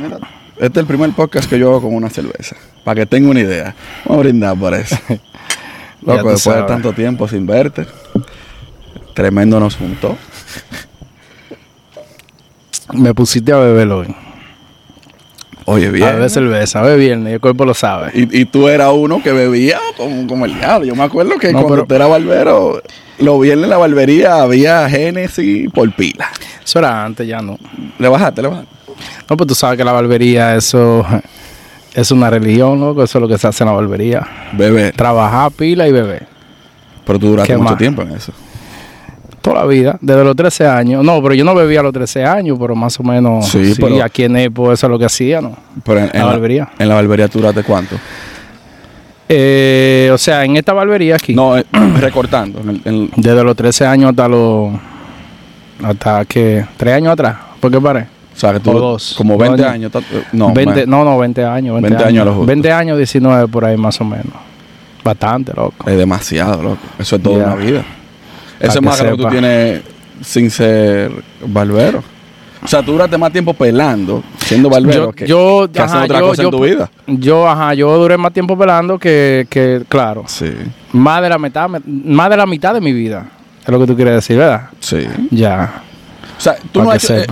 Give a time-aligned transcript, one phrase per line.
[0.00, 0.18] Mira,
[0.56, 2.56] este es el primer podcast que yo hago con una cerveza.
[2.84, 3.74] Para que tenga una idea.
[4.04, 4.96] Vamos a brindar por eso.
[6.02, 7.86] Loco, después de tanto tiempo sin verte,
[9.14, 10.16] tremendo nos juntó.
[12.92, 14.14] Me pusiste a beber hoy.
[15.66, 16.06] Oye, A bien.
[16.14, 18.10] beber cerveza, bebe viernes, el cuerpo lo sabe.
[18.14, 20.86] Y, y tú eras uno que bebía como, como el diablo.
[20.86, 22.82] Yo me acuerdo que No, cuando pero- tú eras barbero,
[23.18, 26.28] los viernes en la barbería había Génesis por pila.
[26.64, 27.58] Eso era antes, ya no.
[27.98, 28.42] ¿Le bajaste?
[28.42, 28.74] ¿Le bajaste?
[29.28, 31.04] No, pues tú sabes que la barbería, eso
[31.94, 33.02] es una religión, loco.
[33.02, 34.26] Eso es lo que se hace en la barbería.
[34.52, 34.92] Bebé.
[34.92, 36.26] Trabajar, pila y beber.
[37.04, 37.78] Pero tú duraste ¿Qué mucho más?
[37.78, 38.32] tiempo en eso.
[39.40, 41.02] Toda la vida, desde los 13 años.
[41.02, 43.48] No, pero yo no bebía a los 13 años, pero más o menos.
[43.48, 45.56] Sí, Sí, pero- aquí en Epo eso es lo que hacía, ¿no?
[45.82, 46.68] Pero en, en La barbería.
[46.78, 47.96] En la barbería tú duraste cuánto?
[49.28, 51.64] Eh, o sea, en esta barbería aquí, No, eh,
[52.00, 52.60] recortando.
[52.60, 54.72] en el- en- desde los 13 años hasta los.
[55.82, 56.66] Hasta que.
[56.76, 57.36] ¿Tres años atrás?
[57.60, 58.06] ¿Por qué paré?
[58.34, 59.14] O sea, que tú O dos.
[59.16, 59.92] como 20 Dos años.
[59.94, 60.86] eh, No, 20, más.
[60.86, 61.74] no, no, 20 años.
[61.74, 62.46] 20, 20 años a lo justo.
[62.46, 64.32] 20 años, 19 por ahí más o menos.
[65.04, 65.88] Bastante, loco.
[65.88, 66.78] Es demasiado, loco.
[66.98, 67.44] Eso es toda Ya.
[67.46, 67.82] una vida.
[68.58, 69.82] Para Eso es más que lo que tú tienes
[70.22, 71.10] sin ser
[71.46, 72.02] barbero.
[72.62, 76.20] O sea, tú duraste más tiempo pelando, siendo barbero, yo, que, yo, que ajá, otra
[76.20, 76.90] yo- cosa yo- en tu vida.
[77.06, 80.52] Yo, ajá, yo duré más tiempo pelando que, que, claro, Sí,
[80.92, 83.26] más de la mitad, más de la mitad de mi vida.
[83.62, 84.68] Es lo que tú quieres decir, ¿verdad?
[84.80, 85.06] sí.
[85.30, 85.82] Ya.
[86.36, 87.26] O sea, tú Pa' no has hecho, eh,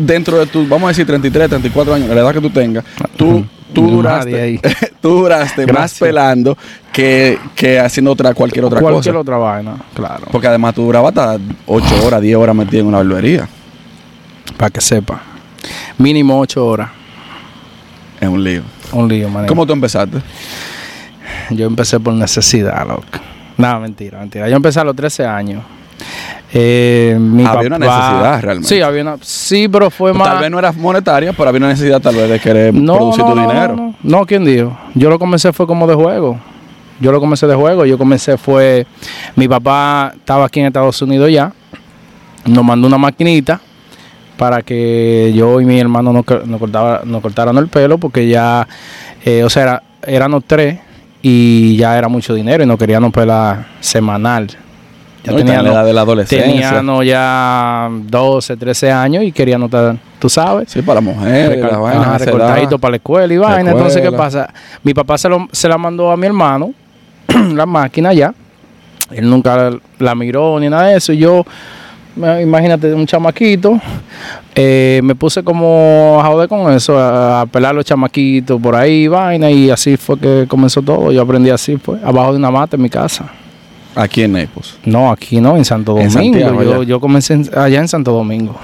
[0.00, 2.84] dentro de tu, vamos a decir, 33, 34 años, la edad que tú tengas,
[3.16, 4.60] tú, tú duraste,
[5.00, 6.56] tú duraste más pelando
[6.92, 9.20] que, que haciendo otra, cualquier otra Cualquier cosa.
[9.20, 10.26] otra vaina, claro.
[10.30, 13.48] Porque además tú durabas hasta 8 horas, 10 horas metido en una barbería.
[14.56, 15.20] Para que sepa.
[15.98, 16.90] Mínimo 8 horas.
[18.20, 18.62] Es un lío.
[18.92, 19.46] Un lío, man.
[19.46, 20.18] ¿Cómo tú empezaste?
[21.50, 23.04] Yo empecé por necesidad, loco.
[23.58, 24.48] Nada, mentira, mentira.
[24.48, 25.62] Yo empecé a los 13 años.
[26.52, 28.68] Eh, mi Había una necesidad, realmente.
[28.68, 29.16] Sí, había una.
[29.20, 30.28] Sí, pero fue más.
[30.28, 33.34] Tal vez no era monetaria, pero había una necesidad tal vez de querer producir tu
[33.34, 33.94] dinero.
[34.02, 34.76] No, ¿quién dijo?
[34.94, 36.38] Yo lo comencé fue como de juego.
[37.00, 37.84] Yo lo comencé de juego.
[37.84, 38.86] Yo comencé fue.
[39.34, 41.52] Mi papá estaba aquí en Estados Unidos ya.
[42.44, 43.60] Nos mandó una maquinita
[44.38, 48.68] para que yo y mi hermano nos, nos, cortaba, nos cortaran el pelo porque ya.
[49.24, 50.78] eh, o sea, era, éramos tres
[51.22, 54.46] y ya era mucho dinero y no queríamos pelar semanal.
[55.26, 56.46] Ya No, en la edad de la adolescencia.
[56.70, 60.70] Teníamos ya 12, 13 años y queríamos estar, tú sabes.
[60.70, 63.70] Sí, para la mujer, Recal- la vaina, ajá, recortadito para la escuela y vaina.
[63.72, 64.48] Entonces, ¿qué pasa?
[64.82, 66.72] Mi papá se, lo- se la mandó a mi hermano,
[67.54, 68.32] la máquina ya.
[69.10, 71.12] Él nunca la miró ni nada de eso.
[71.12, 71.44] Y yo,
[72.42, 73.78] imagínate, un chamaquito,
[74.54, 79.06] eh, me puse como a joder con eso, a, a pelar los chamaquitos por ahí,
[79.06, 79.50] vaina.
[79.50, 81.12] Y así fue que comenzó todo.
[81.12, 83.26] Yo aprendí así, pues, abajo de una mata en mi casa.
[83.96, 84.76] Aquí en Naples.
[84.84, 86.38] No, aquí no, en Santo En Domingo.
[86.38, 88.54] Santiago, yo, yo comencé en- allá en Santo Domingo.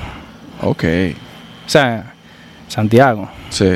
[0.60, 0.84] Ok.
[1.66, 2.12] O sea,
[2.68, 3.28] Santiago.
[3.50, 3.66] Sí.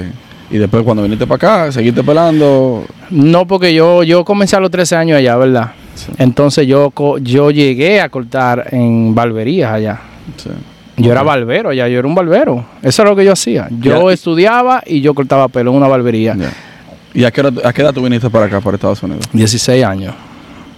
[0.51, 2.85] Y después cuando viniste para acá, seguiste pelando.
[3.11, 5.73] No, porque yo, yo comencé a los 13 años allá, ¿verdad?
[5.95, 6.13] Sí.
[6.19, 10.01] Entonces yo, co- yo llegué a cortar en barberías allá.
[10.37, 10.51] Sí.
[10.99, 12.65] Yo era barbero allá, yo era un barbero.
[12.83, 13.69] Eso es lo que yo hacía.
[13.81, 16.35] Yo estudiaba y yo cortaba pelo en una barbería.
[16.39, 16.53] Ya.
[17.13, 19.25] ¿Y a qué, hora- a qué edad tú viniste para acá, para Estados Unidos?
[19.33, 20.15] 16 años.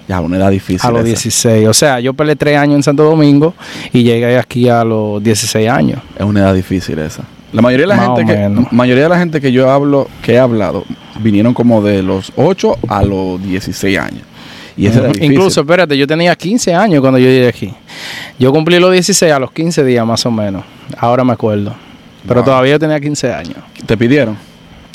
[0.08, 0.80] Ya, una edad difícil.
[0.88, 1.08] A los esa.
[1.08, 1.68] 16.
[1.68, 3.54] O sea, yo peleé 3 años en Santo Domingo
[3.92, 6.00] y llegué aquí a los 16 años.
[6.18, 7.24] Es una edad difícil esa.
[7.52, 10.34] La mayoría de la Más gente que mayoría de la gente que yo hablo, que
[10.34, 10.84] he hablado,
[11.20, 14.22] vinieron como de los 8 a los 16 años.
[14.76, 15.14] Y esa era Ujú.
[15.14, 15.32] difícil.
[15.32, 17.72] Incluso, espérate, yo tenía 15 años cuando yo llegué aquí.
[18.38, 20.62] Yo cumplí los 16 a los 15 días más o menos.
[20.98, 21.74] Ahora me acuerdo.
[22.26, 22.44] Pero Wow.
[22.44, 23.56] todavía yo tenía 15 años.
[23.86, 24.36] te pidieron.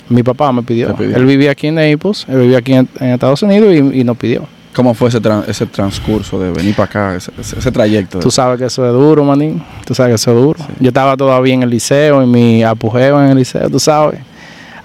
[0.10, 0.96] Mi papá me pidió.
[0.96, 1.16] Pidió.
[1.18, 4.16] Él vivía aquí en Naples, él vivía aquí en, en Estados Unidos y, y nos
[4.18, 4.46] pidió.
[4.76, 8.20] ¿Cómo fue ese, ese transcurso de venir para acá, ese, ese- ese trayecto?
[8.20, 9.64] Tú sabes que eso es duro, manín.
[9.86, 10.60] Tú sabes que eso es duro.
[10.80, 14.20] Yo estaba todavía en el liceo, en mi apogeo en el liceo, tú sabes.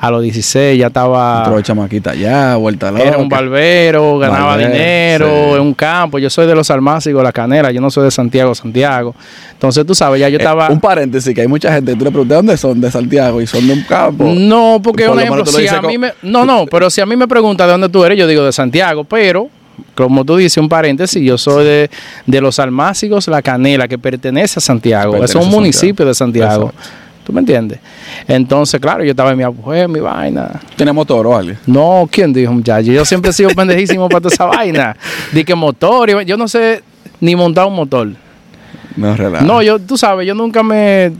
[0.00, 1.42] A los 16 ya estaba...
[1.44, 3.02] Entró chamaquita allá, vuelta loca.
[3.02, 5.54] Era un barbero, ganaba Barbero, dinero sí.
[5.56, 6.20] en un campo.
[6.20, 7.72] Yo soy de los almácigos, la canela.
[7.72, 9.12] Yo no soy de Santiago, Santiago.
[9.54, 10.68] Entonces, tú sabes, ya yo Eh, estaba...
[10.70, 13.66] un paréntesis, que hay mucha gente, tú le preguntas dónde son, de Santiago, y son
[13.66, 14.24] de un campo.
[14.36, 17.06] No, porque Por un lo ejemplo, si a mí me, no, no, pero si a
[17.06, 19.48] mí me pregunta de dónde tú eres, yo digo de Santiago, pero
[19.94, 21.90] como tú dices, un paréntesis, yo soy de,
[22.26, 25.12] de los almácigos La Canela, que pertenece a Santiago.
[25.12, 26.72] Pertenece es un municipio de Santiago.
[26.74, 27.08] Exacto.
[27.28, 27.78] ¿Tú me entiendes?
[28.26, 30.60] Entonces, claro, yo estaba en mi apogeo, en mi vaina.
[30.76, 31.54] ¿Tiene motor o algo?
[31.66, 32.90] No, ¿quién dijo, muchacho?
[32.90, 34.96] Yo siempre he sido pendejísimo para toda esa vaina.
[35.30, 36.82] Di que motor, yo no sé
[37.20, 38.08] ni montar un motor.
[38.96, 39.44] No, relaja.
[39.44, 41.12] No, yo, tú sabes, yo nunca me,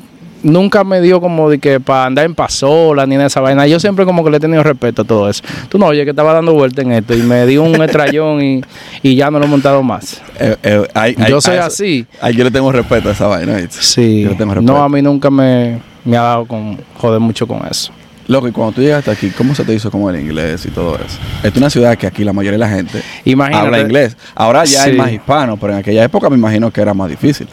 [0.43, 3.67] nunca me dio como de que para andar en pasola ni de esa vaina.
[3.67, 5.43] Yo siempre como que le he tenido respeto a todo eso.
[5.69, 8.61] Tú no, oye, que estaba dando vuelta en esto y me dio un estrellón y,
[9.03, 10.21] y ya no lo he montado más.
[10.39, 12.07] Eh, eh, hay- hay- Yo soy así.
[12.35, 13.59] yo le tengo respeto a esa vaina.
[13.71, 14.23] Sí.
[14.23, 14.73] Yo le tengo respeto.
[14.73, 17.93] No, a mí nunca me, me ha dado con joder mucho con eso.
[18.29, 20.97] Loco, y cuando tú llegaste aquí, ¿cómo se te hizo como el inglés y todo
[20.97, 21.19] eso?
[21.37, 23.65] Esta es una ciudad que aquí la mayoría de la gente Imagínate.
[23.67, 24.17] habla inglés.
[24.35, 24.91] Ahora ya Sí.
[24.91, 27.49] es más hispano, pero en aquella época me imagino que era más difícil.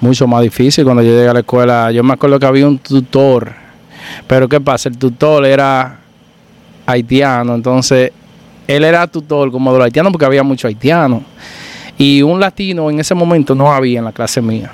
[0.00, 1.90] mucho más difícil cuando yo llegué a la escuela.
[1.90, 3.52] Yo me acuerdo que había un tutor,
[4.28, 4.88] pero ¿qué pasa?
[4.88, 5.98] El tutor era
[6.86, 8.12] haitiano, entonces
[8.68, 11.22] él era tutor como de los haitianos porque había muchos haitianos.
[11.98, 14.70] Y un latino en ese momento no había en la clase mía.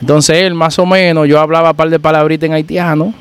[0.00, 3.12] Entonces él más o menos, yo hablaba un par de palabritas en haitiano,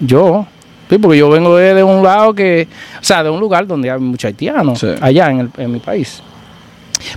[0.00, 0.46] yo,
[0.88, 2.66] sí, porque yo vengo de, de un lado que,
[3.00, 4.88] o sea, de un lugar donde hay muchos haitianos, Sí.
[5.00, 6.22] allá en, el- en mi país.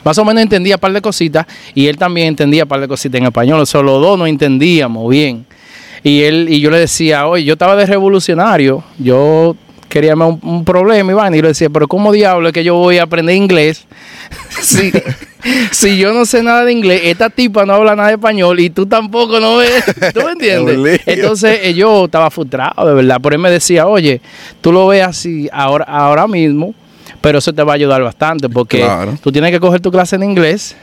[0.03, 2.88] Más o menos entendía un par de cositas y él también entendía un par de
[2.88, 3.65] cositas en español.
[3.65, 5.45] Solo los dos no entendíamos bien.
[6.03, 9.56] Y él y yo le decía, oye, yo estaba de revolucionario, yo
[9.92, 11.38] quería un, un problema y vaina.
[11.38, 13.86] Y le decía, pero ¿cómo diablo es que yo voy a aprender inglés?
[14.62, 14.92] si,
[15.72, 18.70] si yo no sé nada de inglés, esta tipa no habla nada de español y
[18.70, 19.84] tú tampoco no ves.
[20.14, 21.02] ¿Tú me entiendes?
[21.06, 23.20] Entonces eh, yo estaba frustrado, de verdad.
[23.22, 24.22] Por él me decía, oye,
[24.62, 26.74] tú lo ves así ahora, ahora mismo,
[27.20, 29.16] pero eso te va a ayudar bastante porque Claro.
[29.22, 30.76] tú tienes que coger tu clase en inglés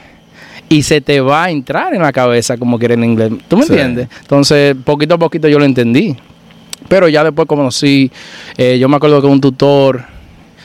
[0.69, 3.31] y se te va a entrar en la cabeza como que en inglés.
[3.47, 3.71] ¿Tú me Sí.
[3.73, 4.07] entiendes?
[4.21, 6.15] Entonces, poquito a poquito yo lo entendí.
[6.89, 8.11] Pero ya después conocí,
[8.57, 9.97] eh, yo me acuerdo que un tutor,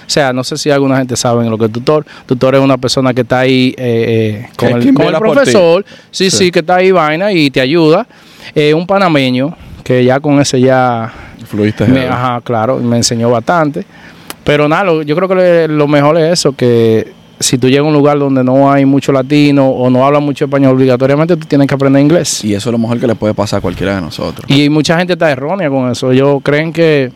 [0.06, 2.04] o sea, no sé si alguna gente sabe lo que es tutor.
[2.26, 5.84] Tutor es una persona que está ahí eh, eh, con, el, con profesor.
[6.10, 6.36] Sí, Sí.
[6.38, 8.06] sí, que está ahí vaina y te ayuda.
[8.54, 9.54] Eh, un panameño,
[9.84, 11.12] que ya con ese ya
[11.46, 11.86] Fluiste.
[11.86, 13.84] me, ajá, claro, me enseñó bastante.
[14.44, 17.84] Pero nada, lo- yo creo que le- lo mejor es eso, que si tú llegas
[17.84, 21.46] a un lugar donde no hay mucho latino o no hablan mucho español, obligatoriamente tú
[21.46, 22.44] tienes que aprender inglés.
[22.44, 24.48] Y eso es lo mejor que le puede pasar a cualquiera de nosotros.
[24.48, 26.12] Y mucha gente está errónea con eso.
[26.12, 27.10] Ellos creen que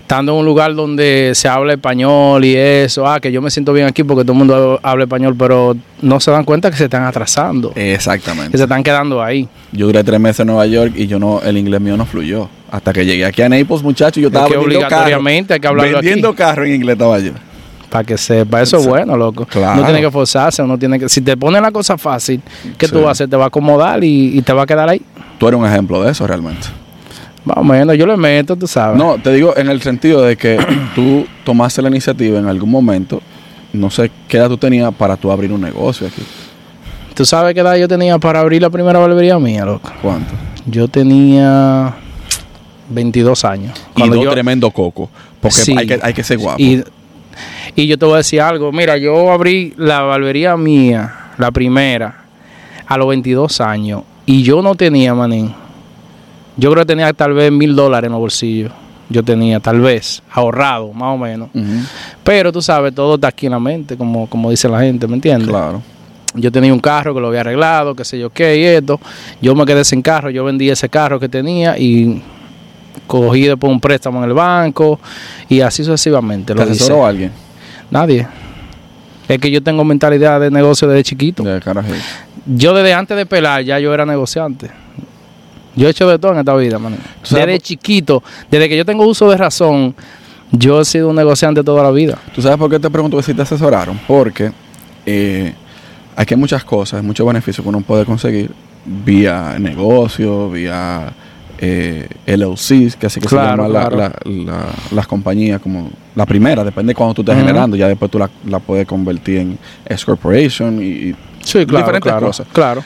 [0.00, 3.74] estando en un lugar donde se habla español y eso, ah, que yo me siento
[3.74, 6.84] bien aquí porque todo el mundo habla español, pero no se dan cuenta que se
[6.84, 8.56] están atrasando, que Exactamente.
[8.56, 9.46] se están quedando ahí.
[9.70, 12.48] Yo duré tres meses en Nueva York y yo no, el inglés mío no fluyó.
[12.70, 14.96] Hasta que llegué aquí a Naples, muchachos, yo Es estaba que vendiendo carro.
[15.02, 16.36] obligatoriamente hay que hablarlo Vendiendo aquí.
[16.38, 17.32] carro en inglés estaba yo.
[17.90, 19.46] Para que sepa, eso es bueno, loco.
[19.46, 19.80] Claro.
[19.80, 21.08] No tiene que forzarse, uno tiene que...
[21.08, 22.42] Si te ponen la cosa fácil,
[22.76, 22.92] ¿qué Sí.
[22.92, 23.30] tú vas a hacer?
[23.30, 25.00] Te va a acomodar y, y te va a quedar ahí.
[25.38, 26.66] Tú eres un ejemplo de eso realmente.
[27.44, 28.98] Más o menos, yo le meto, tú sabes.
[28.98, 30.58] No, te digo en el sentido de que
[30.94, 33.22] tú tomaste la iniciativa en algún momento,
[33.72, 36.22] no sé qué edad tú tenías para tú abrir un negocio aquí.
[37.14, 39.90] ¿Tú sabes qué edad yo tenía para abrir la primera barbería mía, loco?
[40.02, 40.34] ¿Cuánto?
[40.66, 41.94] Yo tenía
[42.90, 43.78] 22 años.
[43.96, 45.08] Y dos yo- tremendo coco.
[45.40, 45.74] Porque Sí.
[45.76, 46.60] hay, que, hay que ser guapo.
[46.60, 46.82] Y,
[47.74, 48.72] y yo te voy a decir algo.
[48.72, 52.24] Mira, yo abrí la barbería mía, la primera,
[52.86, 54.02] a los 22 años.
[54.26, 55.54] Y yo no tenía, manín.
[56.56, 58.72] Yo creo que tenía tal vez mil dólares en los bolsillos.
[59.08, 61.48] Yo tenía, tal vez, ahorrado, más o menos.
[62.22, 65.14] Pero tú sabes, todo está aquí en la mente, como, como dice la gente, ¿me
[65.14, 65.48] entiendes?
[65.48, 65.80] Claro.
[66.34, 69.00] Yo tenía un carro que lo había arreglado, qué sé yo qué, y esto.
[69.40, 72.22] Yo me quedé sin carro, yo vendí ese carro que tenía y
[73.06, 74.98] cogí después un préstamo en el banco
[75.48, 76.52] y así sucesivamente.
[76.54, 76.72] ¿Te Lo hice.
[76.72, 77.32] asesoró alguien?
[77.90, 78.26] Nadie.
[79.28, 81.42] Es que yo tengo mentalidad de negocio desde chiquito.
[81.42, 81.60] De.
[82.46, 84.70] Yo desde antes de pelar ya yo era negociante.
[85.76, 86.96] Yo he hecho de todo en esta vida, man.
[87.22, 89.94] ¿Tú sabes Desde por- chiquito, desde que yo tengo uso de razón,
[90.50, 92.18] yo he sido un negociante toda la vida.
[92.34, 94.00] ¿Tú sabes por qué te pregunto si te asesoraron?
[94.08, 94.50] Porque
[95.06, 95.52] eh,
[96.16, 98.50] aquí hay muchas cosas, muchos beneficios que uno puede conseguir
[98.84, 101.12] vía negocio, vía
[101.58, 103.96] eh, LLCs, que así que Claro, se llaman la- claro.
[103.96, 108.10] la- la- las compañías como la primera, depende de cuando tú estés generando, ya después
[108.10, 111.86] tú la, la puedes convertir en S Corporation y, y Sí, claro.
[111.86, 112.46] diferentes cosas.
[112.52, 112.84] Claro.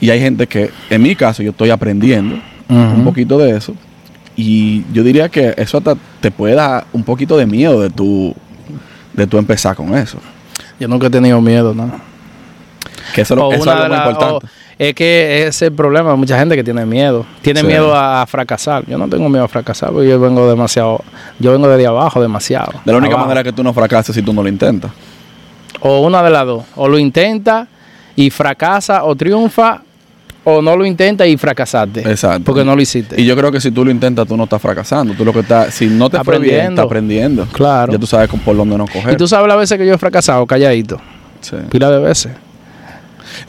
[0.00, 2.36] Y hay gente que, en mi caso, yo estoy aprendiendo
[2.68, 3.74] un poquito de eso.
[4.36, 8.34] Y yo diría que eso hasta te puede dar un poquito de miedo de tu,
[9.12, 10.18] de tu empezar con eso.
[10.78, 11.90] Yo nunca he tenido miedo, ¿no?
[13.14, 14.46] Que eso, O eso una es lo muy importante.
[14.78, 17.26] es que ese es el problema de mucha gente que tiene miedo.
[17.42, 17.66] Tiene Sí.
[17.66, 18.84] miedo a, a fracasar.
[18.86, 21.02] Yo no tengo miedo a fracasar porque yo vengo demasiado.
[21.38, 22.72] Yo vengo desde abajo demasiado.
[22.84, 23.28] de la única abajo.
[23.28, 24.90] manera que tú no fracases si tú no lo intentas.
[25.80, 26.64] O una de las dos.
[26.76, 27.66] O lo intenta
[28.16, 29.82] y fracasa o triunfa.
[30.42, 32.00] O no lo intenta y fracasaste.
[32.00, 32.44] Exacto.
[32.44, 33.20] Porque no lo hiciste.
[33.20, 35.12] Y yo creo que si tú lo intentas, tú no estás fracasando.
[35.12, 36.70] Tú lo que estás, si no te fue bien, Aprendiendo.
[36.70, 37.46] estás aprendiendo.
[37.52, 37.92] Claro.
[37.92, 39.12] Ya tú sabes por dónde no coger.
[39.12, 40.98] Y tú sabes las veces que yo he fracasado calladito.
[41.42, 41.56] Sí.
[41.70, 42.32] Pila de veces.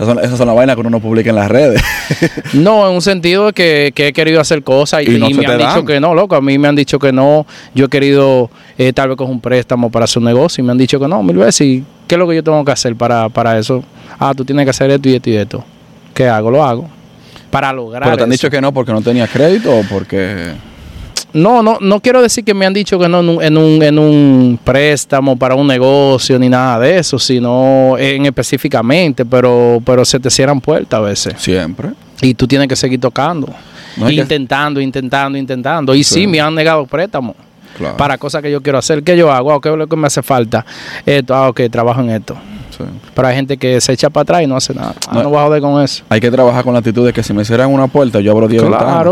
[0.01, 1.81] Esas son, esas son las vainas que uno no publica en las redes.
[2.53, 5.33] No, en un sentido de que, que he querido hacer cosas y, Y no y
[5.33, 5.69] se me han dan.
[5.75, 6.35] dicho que no, loco.
[6.35, 7.45] A mí me han dicho que no.
[7.75, 10.71] Yo he querido eh, tal vez coger un préstamo para hacer un negocio y me
[10.71, 11.61] han dicho que no mil veces.
[11.61, 13.83] ¿Y qué es lo que yo tengo que hacer para, para eso?
[14.19, 15.63] Ah, tú tienes que hacer esto y esto y esto.
[16.13, 16.51] ¿Qué hago?
[16.51, 16.89] Lo hago.
[17.49, 18.47] Para lograr Pero te han eso.
[18.47, 20.51] dicho que no porque no tenías crédito o porque...
[21.33, 23.83] No, no, no quiero decir que me han dicho que no en un, en un,
[23.83, 30.03] en un préstamo para un negocio ni nada de eso, sino en específicamente, pero, pero
[30.03, 31.35] se te cierran puertas a veces.
[31.37, 31.89] Siempre.
[32.21, 33.47] Y tú tienes que seguir tocando.
[33.97, 35.95] No hay que- intentando, intentando, intentando.
[35.95, 36.27] Y sí, Sí.
[36.27, 37.35] me han negado préstamos
[37.77, 37.95] Claro.
[37.97, 39.01] para cosas que yo quiero hacer.
[39.01, 39.53] ¿Qué yo hago?
[39.53, 40.65] Ah, ¿Qué es lo que me hace falta?
[41.05, 42.35] Esto, ah, ok, trabajo en esto.
[42.77, 42.83] Sí.
[43.13, 44.95] Pero hay gente que se echa para atrás y no hace nada.
[45.07, 45.23] Ah, No.
[45.23, 46.03] no, voy a joder con eso.
[46.09, 48.47] Hay que trabajar con la actitud de que si me cierran una puerta, yo abro
[48.47, 49.05] 10 ventanas.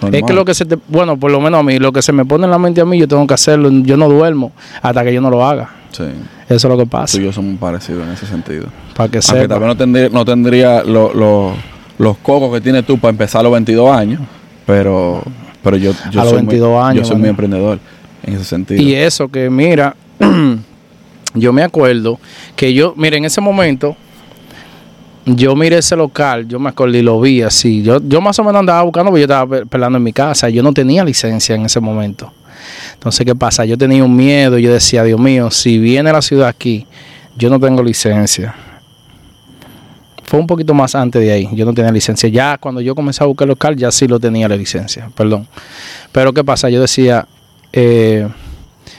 [0.00, 0.14] Normal.
[0.20, 2.12] Es que lo que se te, bueno, por lo menos a mí, lo que se
[2.12, 3.70] me pone en la mente a mí, yo tengo que hacerlo.
[3.70, 4.52] Yo no duermo
[4.82, 5.70] hasta que yo no lo haga.
[5.90, 6.04] Sí.
[6.48, 7.18] Eso es lo que Tú pasa.
[7.18, 8.66] y yo somos parecidos en ese sentido.
[8.96, 9.58] Para que sepa.
[9.58, 11.52] vez no tendría, no tendría lo- lo-
[11.98, 14.20] los cocos que tienes tú para empezar a los 22 años,
[14.66, 15.22] pero,
[15.62, 17.30] pero yo, yo A los soy, 22 muy, años, yo soy muy bueno.
[17.30, 17.78] emprendedor
[18.24, 18.82] en ese sentido.
[18.82, 19.94] Y eso que, mira,
[21.34, 22.18] yo me acuerdo
[22.56, 23.96] que yo, mira, en ese momento,
[25.36, 27.82] yo miré ese local, yo me acuerdo y lo vi así.
[27.82, 30.48] Yo, yo más o menos andaba buscando, porque yo estaba pe- pelando en mi casa.
[30.48, 32.32] Yo no tenía licencia en ese momento.
[32.94, 33.64] Entonces, ¿qué pasa?
[33.64, 34.58] Yo tenía un miedo.
[34.58, 36.86] Yo decía, Dios mío, si viene la ciudad aquí,
[37.36, 38.54] yo no tengo licencia.
[40.24, 41.48] Fue un poquito más antes de ahí.
[41.52, 42.28] Yo no tenía licencia.
[42.28, 45.10] Ya cuando yo comencé a buscar el local, ya sí lo tenía la licencia.
[45.16, 45.48] Perdón.
[46.12, 46.70] Pero ¿qué pasa?
[46.70, 47.26] Yo decía,
[47.72, 48.28] eh,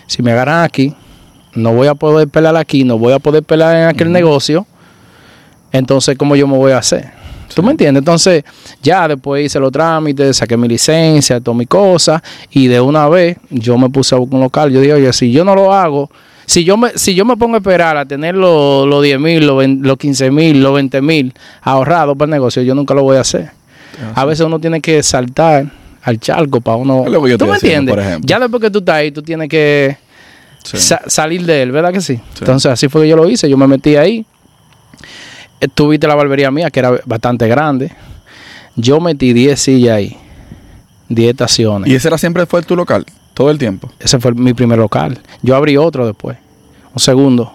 [0.07, 0.93] si me agarran aquí,
[1.53, 4.65] no voy a poder pelar aquí, no voy a poder pelar en aquel negocio.
[5.71, 7.09] Entonces, ¿cómo yo me voy a hacer?
[7.53, 7.99] ¿Tú me entiendes?
[8.01, 8.43] Entonces,
[8.81, 13.37] ya después hice los trámites, saqué mi licencia, tomé mi cosa y de una vez
[13.49, 14.71] yo me puse a buscar un local.
[14.71, 16.09] Yo dije, oye, si yo no lo hago,
[16.45, 19.45] si yo me, si yo me pongo a esperar a tener los los 10 mil,
[19.45, 23.03] los, 20 los 15 mil, los 20 mil ahorrados para el negocio, yo nunca lo
[23.03, 23.51] voy a hacer.
[24.15, 25.65] A veces uno tiene que saltar
[26.03, 27.03] al charco para uno...
[27.07, 27.93] Lo ¿Tú me entiendes?
[27.93, 28.25] por.
[28.25, 29.97] Ya después que tú estás ahí, tú tienes que
[30.63, 30.77] Sí.
[30.77, 32.19] sa- salir de él, ¿verdad que sí?
[32.39, 34.25] Entonces así fue que yo lo hice, yo me metí ahí.
[35.61, 37.91] Eh, Tú viste la barbería mía, que era bastante grande.
[38.75, 40.17] Yo metí 10 sillas ahí,
[41.09, 41.89] 10 estaciones.
[41.89, 43.05] ¿Y ese era siempre fue tu local?
[43.33, 43.89] Todo el tiempo.
[43.99, 45.19] Ese fue mi primer local.
[45.41, 46.37] Yo abrí otro después,
[46.93, 47.53] un segundo.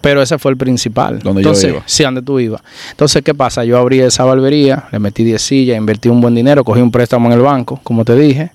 [0.00, 1.20] Pero ese fue el principal.
[1.20, 1.82] Donde yo Entonces, iba.
[1.86, 2.60] Sí, donde tú ibas.
[2.90, 3.64] Entonces, ¿qué pasa?
[3.64, 7.28] Yo abrí esa barbería, le metí 10 sillas, invertí un buen dinero, cogí un préstamo
[7.28, 8.50] en el banco, como te dije.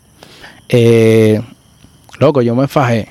[0.67, 1.41] Eh,
[2.19, 3.07] loco, yo me fajé.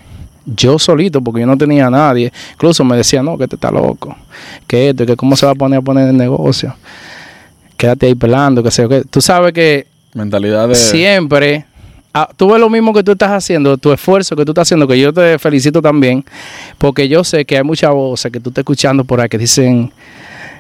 [0.47, 2.33] Yo solito, porque yo no tenía a nadie.
[2.53, 4.17] Incluso me decía, no, que este está loco.
[4.67, 6.75] Que esto, que cómo se va a poner a poner el negocio.
[7.77, 9.03] Quédate ahí pelando, que sé yo qué.
[9.03, 10.75] Tú sabes que Mentalidad de...
[10.75, 11.67] siempre
[12.17, 14.89] ah, tú ves lo mismo que tú estás haciendo, tu esfuerzo que tú estás haciendo,
[14.89, 16.25] que yo te felicito también,
[16.79, 19.93] porque yo sé que hay muchas voces que tú estás escuchando por ahí que dicen,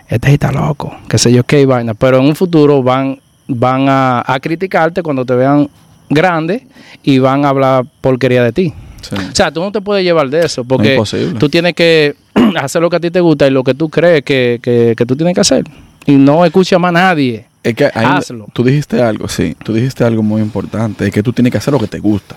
[0.08, 4.22] este está loco, que sé yo qué vaina, pero en un futuro van, van a,
[4.26, 5.70] a criticarte cuando te vean
[6.10, 6.66] grande
[7.02, 8.74] y van a hablar porquería de ti.
[9.08, 9.14] Sí.
[9.16, 11.00] O sea, tú no te puedes llevar de eso, Es porque
[11.38, 12.14] tú tienes que
[12.60, 15.06] hacer lo que a ti te gusta y lo que tú crees que, que, que
[15.06, 15.64] tú tienes que hacer.
[16.06, 17.46] Y no escucha más a nadie.
[17.62, 18.46] Es que ahí- Hazlo.
[18.52, 21.72] tú dijiste algo, sí, tú dijiste algo muy importante, es que tú tienes que hacer
[21.72, 22.36] lo que te gusta.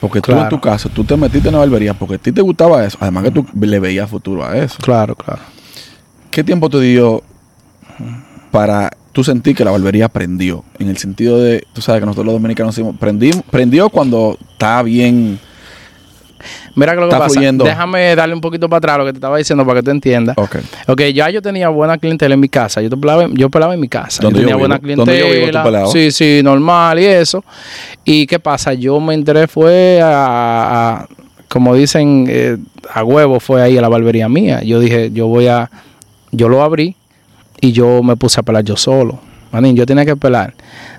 [0.00, 0.56] Porque tú en Claro.
[0.56, 3.24] tu caso, tú te metiste en la barbería porque a ti te gustaba eso, además
[3.24, 4.78] que tú le veías futuro a eso.
[4.80, 5.40] Claro, claro.
[6.30, 7.22] ¿Qué tiempo te dio
[8.50, 10.64] para tú sentir que la barbería prendió?
[10.78, 12.96] En el sentido de, tú sabes que nosotros los dominicanos decimos,
[13.50, 15.38] prendió cuando está bien.
[16.74, 17.34] Mira que lo que Está pasa.
[17.34, 17.64] fluyendo.
[17.64, 20.36] Déjame darle un poquito para atrás lo que te estaba diciendo para que tú entiendas.
[20.38, 20.56] Ok.
[20.88, 22.80] Ok, ya yo tenía buena clientela en mi casa.
[22.82, 24.22] Yo, te pelaba, yo pelaba en mi casa.
[24.22, 24.58] Yo yo tenía vivo.
[24.60, 25.62] buena Donde clientela.
[25.62, 25.92] yo vivo.
[25.92, 27.44] Sí, sí, normal y eso.
[28.04, 28.74] ¿Y qué pasa?
[28.74, 31.08] Yo me entré, fue a, a-
[31.48, 32.56] como dicen, eh,
[32.92, 34.62] a huevo, fue ahí a la barbería mía.
[34.62, 35.70] Yo dije, yo voy a,
[36.30, 36.94] yo lo abrí
[37.60, 39.18] y yo me puse a pelar yo solo.
[39.52, 40.54] Manín, yo tenía que pelar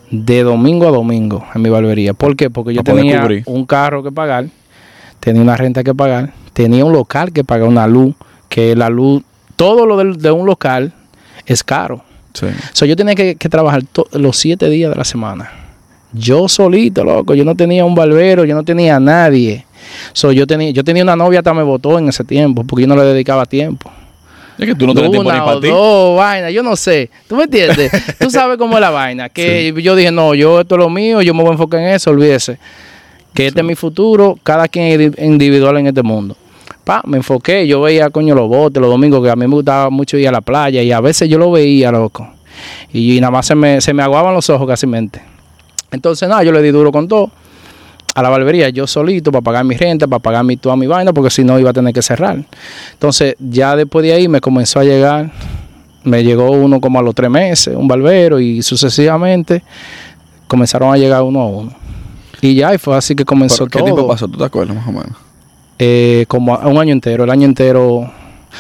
[0.10, 2.14] de domingo a domingo en mi barbería.
[2.14, 2.50] ¿Por qué?
[2.50, 4.48] Porque yo tenía un carro que pagar,
[5.22, 8.14] tenía una renta que pagar, tenía un local que pagar una luz,
[8.50, 9.24] que la luz,
[9.56, 10.92] todo lo del- de, un local
[11.46, 12.04] es caro.
[12.34, 12.48] Sí.
[12.74, 15.50] So, yo tenía que, que trabajar to- los siete días de la semana.
[16.14, 17.34] Yo solito, loco.
[17.36, 19.66] Yo no tenía un barbero, yo no tenía a nadie.
[20.14, 22.88] So, yo, tenía, yo tenía una novia, hasta me votó en ese tiempo, porque yo
[22.88, 23.90] no le dedicaba tiempo.
[24.58, 25.68] Es que tú no tienes tiempo ni para ti.
[25.70, 27.10] dos vainas, yo no sé.
[27.28, 27.92] ¿Tú me entiendes?
[28.20, 29.30] Tú sabes cómo es la vaina.
[29.30, 31.88] Que yo dije, no, yo esto es lo mío, yo me voy a enfocar en
[31.90, 32.60] eso, olvídese.
[33.34, 36.36] Que este es mi futuro, cada quien es indi- individual en este mundo.
[36.84, 39.90] Pa, me enfoqué, yo veía, coño, los botes, los domingos, que a mí me gustaba
[39.90, 42.28] mucho ir a la playa y a veces yo lo veía, loco.
[42.92, 45.22] Y, nada más se me, se me aguaban los ojos casi mente.
[45.92, 47.32] Entonces, nada, yo le di duro con todo.
[48.14, 51.14] A la barbería, yo solito, para pagar mi renta, para pagar mi, toda mi vaina,
[51.14, 52.44] porque si no iba a tener que cerrar.
[52.94, 55.32] Entonces, ya después de ahí me comenzó a llegar,
[56.04, 59.64] me llegó uno como a los tres meses, un barbero, y sucesivamente
[60.48, 61.72] comenzaron a llegar uno a uno.
[62.42, 63.86] Y ya, y fue así que comenzó Pero, ¿Qué todo.
[63.86, 64.28] tiempo pasó?
[64.28, 65.14] ¿Tú te acuerdas más o menos?
[65.78, 67.88] Eh, como un año entero, el año entero.
[67.98, 68.12] O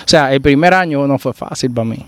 [0.06, 2.06] sea, el primer año no fue fácil para mí.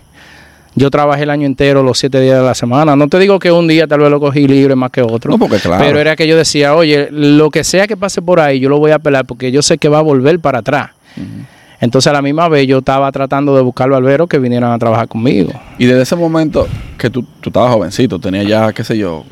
[0.76, 2.96] Yo trabajé el año entero, los siete días de la semana.
[2.96, 5.30] No te digo que un día tal vez lo cogí libre más que otro.
[5.30, 5.84] No, porque claro.
[5.84, 8.78] Pero era que yo decía, oye, lo que sea que pase por ahí, yo lo
[8.78, 10.90] voy a pelar porque yo sé que va a volver para atrás.
[11.80, 15.06] Entonces a la misma vez yo estaba tratando de buscar barberos que vinieran a trabajar
[15.06, 15.52] conmigo.
[15.78, 16.66] Y desde ese momento
[16.98, 19.24] que tú, tú estabas jovencito, tenías ya, qué sé yo,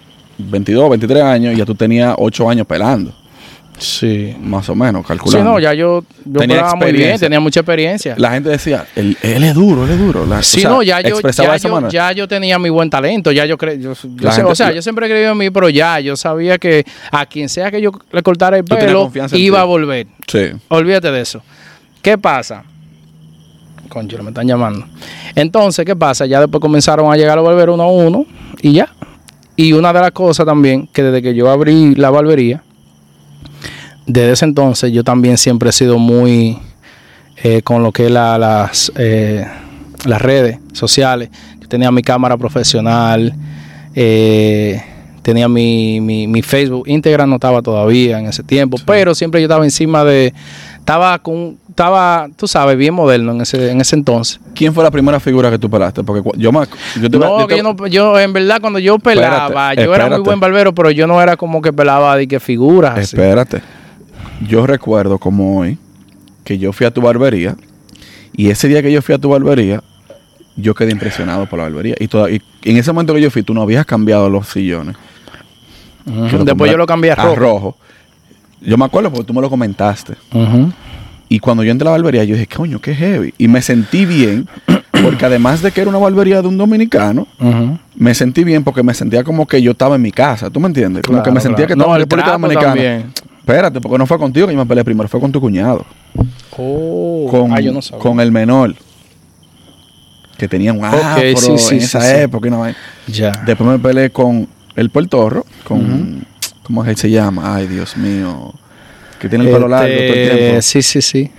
[0.51, 3.13] 22, 23 años y ya tú tenías 8 años pelando.
[3.79, 4.37] Sí.
[4.41, 5.51] Más o menos, Sí, calculando.
[5.53, 8.15] no, ya yo, yo Tenía pelaba muy bien, tenía mucha experiencia.
[8.17, 10.25] La gente decía, él, él es duro, él es duro.
[10.27, 11.91] La- Sí, o sea, no, ya yo, ya, yo, manera.
[11.91, 14.55] ya yo tenía mi buen talento, ya yo creo, yo, yo La sé- gente- o
[14.55, 17.71] sea, yo siempre he creído en mí, pero ya yo sabía que a quien sea
[17.73, 20.07] que yo le cortara el pelo, iba a volver.
[20.29, 20.51] Sí.
[20.69, 21.43] Olvídate de eso.
[22.03, 22.63] ¿Qué pasa?
[23.89, 24.87] Concho, me están llamando.
[25.35, 26.25] Entonces, ¿qué pasa?
[26.27, 28.27] Ya después comenzaron a llegar los barberos uno a uno
[28.61, 28.89] y ya.
[29.57, 32.63] Y una de las cosas también, que desde que yo abrí la barbería,
[34.07, 36.59] desde ese entonces yo también siempre he sido muy
[37.45, 39.45] eh, con lo que es la- las, eh,
[40.05, 41.31] las redes sociales.
[41.61, 43.35] Yo tenía mi cámara profesional,
[43.95, 44.81] eh,
[45.23, 49.47] tenía mi, mi, mi Facebook, Instagram no estaba todavía en ese tiempo, pero siempre yo
[49.47, 50.33] estaba encima de,
[50.79, 54.39] estaba con, estaba, tú sabes, bien moderno en ese, en ese entonces.
[54.55, 56.03] ¿Quién fue la primera figura que tú pelaste?
[56.05, 56.61] Porque yo me...
[57.01, 59.95] Yo te- No, yo te- yo, no, yo en verdad cuando yo pelaba, Espérate, yo
[59.95, 62.93] era muy buen barbero, pero yo no era como que pelaba de que figuras.
[62.99, 63.17] así.
[63.17, 63.61] Espérate.
[64.49, 65.79] Yo recuerdo como hoy
[66.45, 67.57] que yo fui a tu barbería
[68.35, 69.83] y ese día que yo fui a tu barbería,
[70.57, 71.95] yo quedé impresionado por la barbería.
[71.99, 74.97] Y, toda- y en ese momento que yo fui, tú no habías cambiado los sillones.
[76.45, 77.37] Después yo lo cambié a rojo.
[77.37, 77.77] rojo.
[78.61, 80.15] Yo me acuerdo porque tú me lo comentaste.
[80.33, 80.73] Ujú.
[81.33, 83.33] Y cuando yo entré a la barbería, yo dije, coño, qué heavy.
[83.39, 84.47] Y me sentí bien,
[84.91, 87.27] porque además de que era una barbería de un dominicano,
[87.97, 90.51] me sentí bien porque me sentía como que yo estaba en mi casa.
[90.51, 91.03] ¿Tú me entiendes?
[91.05, 91.69] Como Claro, que me sentía claro.
[91.69, 92.67] que estaba No, en República Dominicana.
[92.67, 93.13] también.
[93.39, 95.87] Espérate, porque no fue contigo que yo me peleé primero, fue con tu cuñado.
[96.57, 97.29] Oh.
[97.31, 98.03] Con, Ah, yo no sabía.
[98.03, 98.75] con el menor.
[100.37, 101.01] Que tenía un afro
[101.35, 102.51] sí, sí, en sí, esa época.
[102.51, 102.77] vaina.
[103.07, 103.33] Ya.
[103.47, 104.47] Después me peleé con
[104.77, 106.27] el puertorro, con...
[106.63, 107.55] ¿Cómo es que se llama?
[107.57, 108.53] Ay, Dios mío.
[109.23, 110.63] Que tiene el pelo largo todo el Este, tiempo.
[110.63, 111.31] Sí, sí, sí.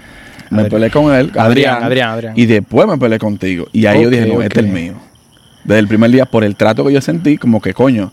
[0.49, 0.69] Me Adrián.
[0.69, 2.33] peleé con él, Adrián, Adrián, Adrián.
[2.35, 3.67] Y después me peleé contigo.
[3.73, 4.93] Y ahí yo dije, no, este es el mío.
[5.65, 8.11] Desde el primer día, por el trato que yo sentí, como que coño.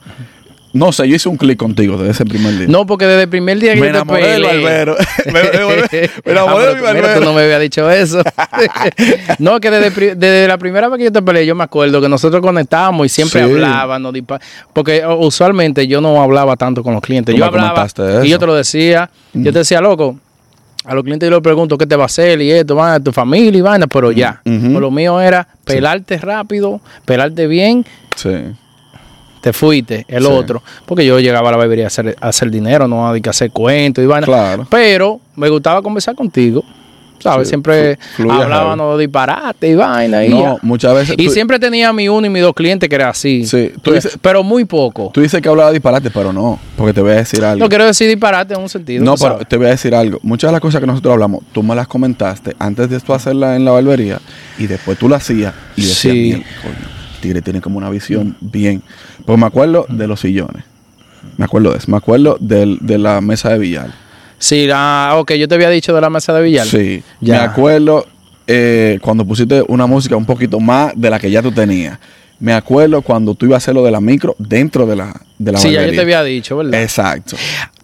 [0.73, 2.67] No sé, yo hice un clic contigo desde ese primer día.
[2.69, 4.97] No, porque desde el primer día que me yo te enamoré del peleé- barbero.
[5.27, 7.19] me, me- Ah, enamoré pero de mi tú- mira, barbero.
[7.19, 8.23] tú no me habías dicho eso.
[9.39, 12.41] no, que desde, la primera vez que yo te peleé, yo me acuerdo que nosotros
[12.41, 13.51] conectábamos y siempre Sí.
[13.51, 14.15] hablábamos.
[14.73, 17.35] porque usualmente yo no hablaba tanto con los clientes.
[17.35, 19.11] Tú yo me hablaba comentaste y yo te lo decía.
[19.33, 20.19] Yo te decía, loco,
[20.85, 23.13] a los clientes yo les pregunto qué te va a hacer y esto, va tu
[23.13, 24.41] familia y vaina, pero ya.
[24.45, 27.85] Pero lo mío era pelarte rápido, pelarte bien
[28.17, 28.31] Sí.
[29.41, 30.29] Te fuiste, el Sí.
[30.31, 30.63] otro.
[30.87, 33.31] Porque yo llegaba a la barbería a hacer, a hacer dinero, no a de que
[33.31, 34.27] hacer cuentos y vaina.
[34.27, 34.67] Claro.
[34.71, 36.63] Pero me gustaba conversar contigo.
[37.23, 37.49] ¿Sabes?
[37.49, 40.25] Sí, siempre hablábamos de disparate y vaina.
[40.25, 40.57] Y, No, ya.
[40.63, 41.15] muchas veces.
[41.19, 43.45] y tú, siempre tenía mi uno y mis dos clientes que era así.
[43.45, 45.11] Sí, tú Pero- dices- pero muy poco.
[45.13, 46.59] tú dices que hablaba disparate, pero no.
[46.79, 47.63] Porque te voy a decir algo.
[47.63, 49.05] No quiero decir disparate en un sentido.
[49.05, 49.49] No, pero sabes.
[49.49, 50.19] te voy a decir algo.
[50.23, 53.55] Muchas de las cosas que nosotros hablamos, tú me las comentaste antes de tú hacerla
[53.55, 54.19] en la barbería
[54.59, 56.09] y después tú la hacías y decías, Sí.
[56.11, 56.89] "Mierda, coño,
[57.21, 58.83] tigre tiene como una visión bien.
[59.31, 60.65] Pues me acuerdo de los sillones.
[61.37, 61.89] Me acuerdo de eso.
[61.89, 63.93] Me acuerdo del- de la mesa de billar.
[64.41, 66.67] Sí, ah, ok, yo te había dicho de la mesa de billar.
[66.67, 67.01] Sí.
[67.21, 67.35] Ya.
[67.35, 68.07] Me acuerdo
[68.49, 71.97] eh, cuando pusiste una música un poquito más de la que ya tú tenías.
[72.41, 75.53] Me acuerdo cuando tú ibas a hacer lo de la micro dentro de la, de
[75.53, 76.83] la Sí, ya yo te había dicho, ¿verdad?
[76.83, 77.37] Exacto.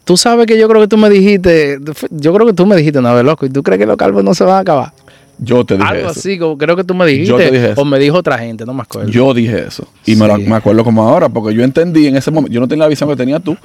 [0.03, 1.79] Tú sabes que yo creo que tú me dijiste,
[2.11, 4.25] yo creo que tú me dijiste una vez, loco, y tú crees que los calvos
[4.25, 4.93] no se van a acabar.
[5.39, 6.19] Yo te dije Algo eso.
[6.19, 7.29] así, como creo que tú me dijiste.
[7.31, 7.81] Yo te dije eso.
[7.83, 9.11] O me dijo otra gente, no me acuerdo.
[9.11, 9.87] Yo dije eso.
[10.07, 10.43] Y me, lo- Sí.
[10.43, 13.09] me acuerdo como ahora, porque yo entendí en ese momento, yo no tenía la visión
[13.11, 13.57] que tenía tú,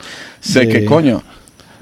[0.42, 0.68] Sí.
[0.68, 1.22] que coño,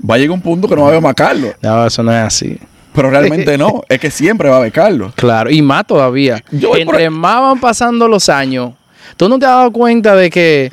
[0.08, 1.54] va a llegar un punto que no va a haber más Carlos.
[1.62, 2.58] No, eso no es así.
[2.94, 5.14] Pero realmente no, es que siempre va a haber Carlos.
[5.16, 6.44] Claro, y más todavía.
[6.52, 8.74] Yo Entre más van pasando los años,
[9.18, 10.72] tú no te has dado cuenta de que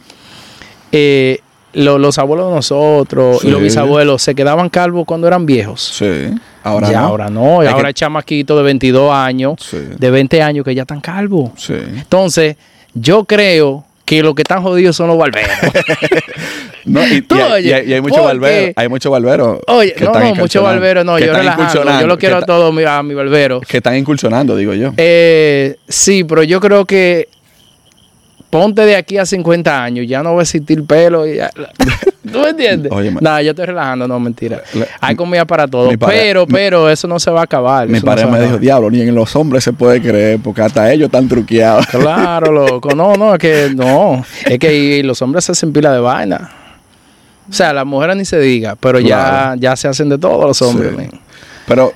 [0.92, 1.38] eh,
[1.72, 3.48] lo- los abuelos de nosotros Sí.
[3.48, 5.81] y los bisabuelos se quedaban calvos cuando eran viejos.
[5.83, 6.31] Sí.
[6.66, 6.98] Ahora y no.
[6.98, 9.79] ahora no, y ahora que- hay chamaquitos de 22 años, Sí.
[9.98, 11.50] de 20 años que ya están calvos.
[11.57, 11.74] Sí.
[11.74, 12.57] Entonces,
[12.94, 15.50] yo creo que los que están jodidos son los barberos.
[16.85, 18.72] No, y, y hay- hay, y hay muchos barberos.
[18.76, 19.59] Hay muchos barberos.
[19.66, 22.00] Oye, que no, están no, mucho incursionando, barbero, no, yo relajando.
[22.00, 23.61] Yo lo quiero ta- todo mi- a mi barbero.
[23.61, 24.92] Que están incursionando, digo yo.
[24.96, 27.29] Eh, sí, pero yo creo que
[28.50, 31.26] ponte de aquí a 50 años, ya no va a existir pelo.
[31.26, 31.50] y ya-
[32.32, 32.90] ¿Tú me entiendes?
[33.20, 34.61] No, yo estoy relajando, no, mentira.
[35.00, 37.87] Hay comida para todo, pero, mi- pero eso no se va a acabar.
[37.88, 40.92] Mi no padre me dijo, diablo, ni en los hombres se puede creer, porque hasta
[40.92, 41.87] ellos están truqueados.
[41.90, 42.94] Claro, loco.
[42.94, 44.24] No, no, es que no.
[44.44, 46.50] Es que y los hombres se hacen pila de vaina.
[47.48, 49.54] O sea, las mujeres ni se diga, pero Claro.
[49.54, 50.92] ya, ya se hacen de todos los hombres.
[50.98, 51.18] Sí.
[51.68, 51.92] Pero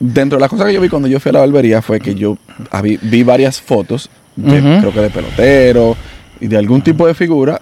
[0.00, 2.14] dentro de las cosas que yo vi cuando yo fui a la barbería fue que
[2.16, 2.36] yo
[3.02, 5.96] vi varias fotos, de, creo que de pelotero
[6.40, 7.60] y de algún tipo de figura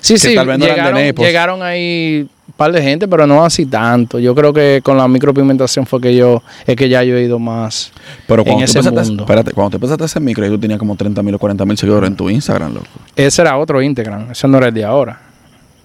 [0.00, 3.44] Sí, sí, tal vez no eran de llegaron, ahí un par de gente, pero no
[3.44, 4.18] así tanto.
[4.18, 7.38] Yo creo que con la micropigmentación fue que yo, es que ya yo he ido
[7.38, 7.92] más.
[8.26, 9.22] Pero en cuando tú, ese empezaste, mundo.
[9.24, 11.78] espérate, cuando tú empezaste a hacer micro, tú tenías como 30 mil o 40 mil
[11.78, 12.86] seguidores en tu Instagram, loco.
[13.16, 15.20] Ese era otro Instagram, ese no era el de ahora.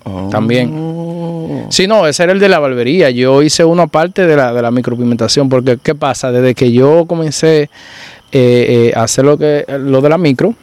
[0.03, 0.29] Oh.
[0.29, 1.67] También.
[1.69, 3.09] Sí, no, ese era el de la barbería.
[3.09, 6.31] Yo hice una parte de la, de la micropigmentación, porque ¿qué pasa?
[6.31, 7.69] Desde que yo comencé
[8.31, 10.53] eh, eh, hacer lo, que, lo de la micro,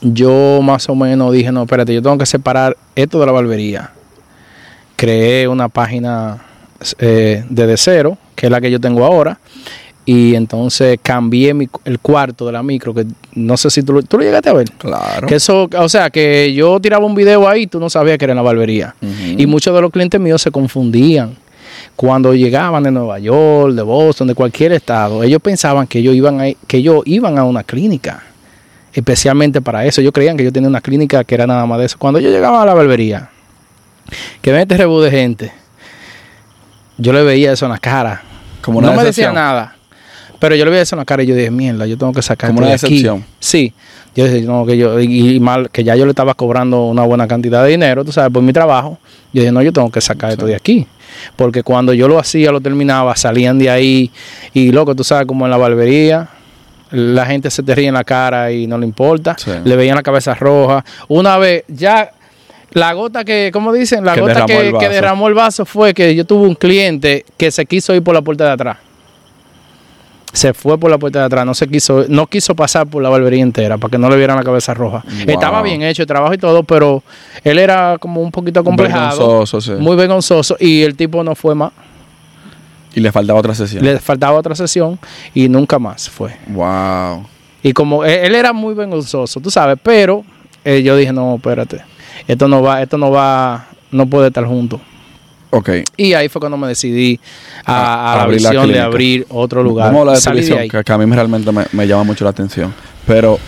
[0.00, 3.90] yo más o menos dije, no, espérate, yo tengo que separar esto de la barbería.
[4.96, 6.38] Creé una página
[6.98, 9.38] eh, desde cero, que es la que yo tengo ahora,
[10.04, 14.02] y entonces cambié mi- el cuarto de la micro, que no sé si tú, lo-
[14.02, 14.70] tú lo llegaste a ver.
[14.72, 15.26] Claro.
[15.26, 18.32] Que eso, o sea, que yo tiraba un video ahí, tú no sabías que era
[18.32, 18.94] en la barbería.
[19.36, 21.36] Y muchos de los clientes míos se confundían.
[21.96, 26.40] Cuando llegaban de Nueva York, de Boston, de cualquier estado, ellos pensaban que ellos iban
[26.40, 28.22] a, que ellos iban a una clínica,
[28.92, 30.00] especialmente para eso.
[30.00, 31.96] Ellos creían que yo tenía una clínica que era nada más de eso.
[31.98, 33.30] Cuando yo llegaba a la barbería,
[34.40, 35.52] que ven este rebú de gente,
[36.96, 38.22] yo le veía eso en la cara.
[38.60, 39.74] Como una no me decía nada.
[40.38, 42.22] Pero yo le veía eso en la cara y yo dije, mierda, yo tengo que
[42.22, 43.04] sacar Como una de aquí".
[43.40, 43.72] Sí.
[44.14, 47.02] Yo dije, no, que yo, y, y mal, que ya yo le estaba cobrando una
[47.02, 48.98] buena cantidad de dinero, tú sabes, por mi trabajo.
[49.32, 50.86] Yo dije, no, yo tengo que sacar esto de aquí.
[51.36, 54.10] Porque cuando yo lo hacía, lo terminaba, salían de ahí.
[54.54, 56.28] Y loco, tú sabes, como en la barbería,
[56.90, 59.36] la gente se te ríe en la cara y no le importa.
[59.38, 59.52] Sí.
[59.64, 60.84] Le veían la cabeza roja.
[61.08, 62.10] Una vez, ya
[62.72, 64.04] la gota que, ¿cómo dicen?
[64.04, 67.24] La Que gota derramó que, que derramó el vaso fue que yo tuve un cliente
[67.36, 68.78] que se quiso ir por la puerta de atrás.
[70.32, 73.08] Se fue por la puerta de atrás, no se quiso, no quiso pasar por la
[73.08, 75.02] barbería entera para que no le vieran la cabeza roja.
[75.04, 75.24] Wow.
[75.26, 77.02] Estaba bien hecho el trabajo y todo, pero
[77.44, 79.72] él era como un poquito complejado, Vergonzoso, sí.
[79.72, 81.72] muy vergonzoso y el tipo no fue más.
[82.94, 83.84] Y le faltaba otra sesión.
[83.84, 84.98] Le faltaba otra sesión
[85.34, 86.36] y nunca más fue.
[86.48, 87.26] Wow.
[87.62, 90.24] Y como él, él era muy vergonzoso, tú sabes, pero
[90.64, 91.82] eh, yo dije, no, espérate,
[92.26, 94.80] esto no va, esto no va, no puede estar junto.
[95.50, 95.70] Ok.
[95.96, 97.18] Y ahí fue cuando me decidí
[97.64, 99.86] a, A- la abrir la visión de abrir otro lugar.
[99.86, 102.24] Vamos a hablar de de que, que a mí me- realmente me, me llama mucho
[102.24, 102.74] la atención.
[103.06, 103.38] Pero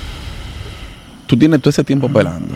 [1.26, 2.54] tú tienes todo ese tiempo pelando.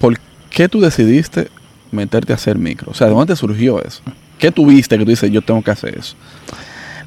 [0.00, 0.18] ¿Por
[0.50, 1.48] qué tú decidiste
[1.90, 2.90] meterte a hacer micro?
[2.90, 4.02] O sea, ¿de dónde te surgió eso?
[4.38, 6.14] ¿Qué tuviste que tú dices, yo tengo que hacer eso?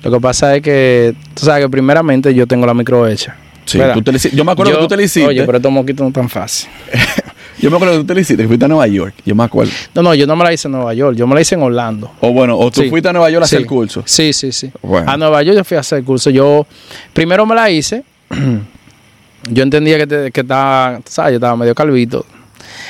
[0.03, 3.35] Lo que pasa es que, tú sabes que primeramente yo tengo la micro hecha.
[3.65, 5.29] Sí, tú te yo me acuerdo Yo- que tú te la hiciste.
[5.29, 6.69] Oye, pero estos moquitos no tan fácil.
[7.61, 9.13] Yo me acuerdo que tú te la hiciste, que fuiste a Nueva York.
[9.25, 9.71] Yo me acuerdo.
[9.93, 11.61] No, no, yo no me la hice en Nueva York, yo me la hice en
[11.61, 12.11] Orlando.
[12.19, 12.89] O bueno, o tú Sí.
[12.89, 14.03] fuiste a Nueva York a hacer el curso.
[14.05, 14.71] Sí, sí, sí.
[14.81, 15.09] Bueno.
[15.11, 16.29] A Nueva York yo fui a hacer el curso.
[16.31, 16.65] Yo
[17.13, 18.03] primero me la hice.
[19.49, 21.31] yo entendía que, te- que estaba, ¿sabes?
[21.33, 22.25] Yo estaba medio calvito.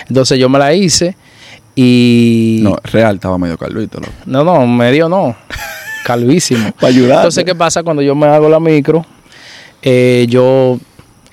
[0.07, 1.15] Entonces yo me la hice
[1.75, 2.59] y...
[2.63, 4.11] No, real, estaba medio calvito, loco.
[4.25, 5.35] no, no, medio no.
[6.05, 6.71] Calvísimo.
[6.73, 7.17] Para ayudar.
[7.17, 9.05] Entonces, ¿qué pasa cuando yo me hago la micro?
[9.81, 10.79] Eh, yo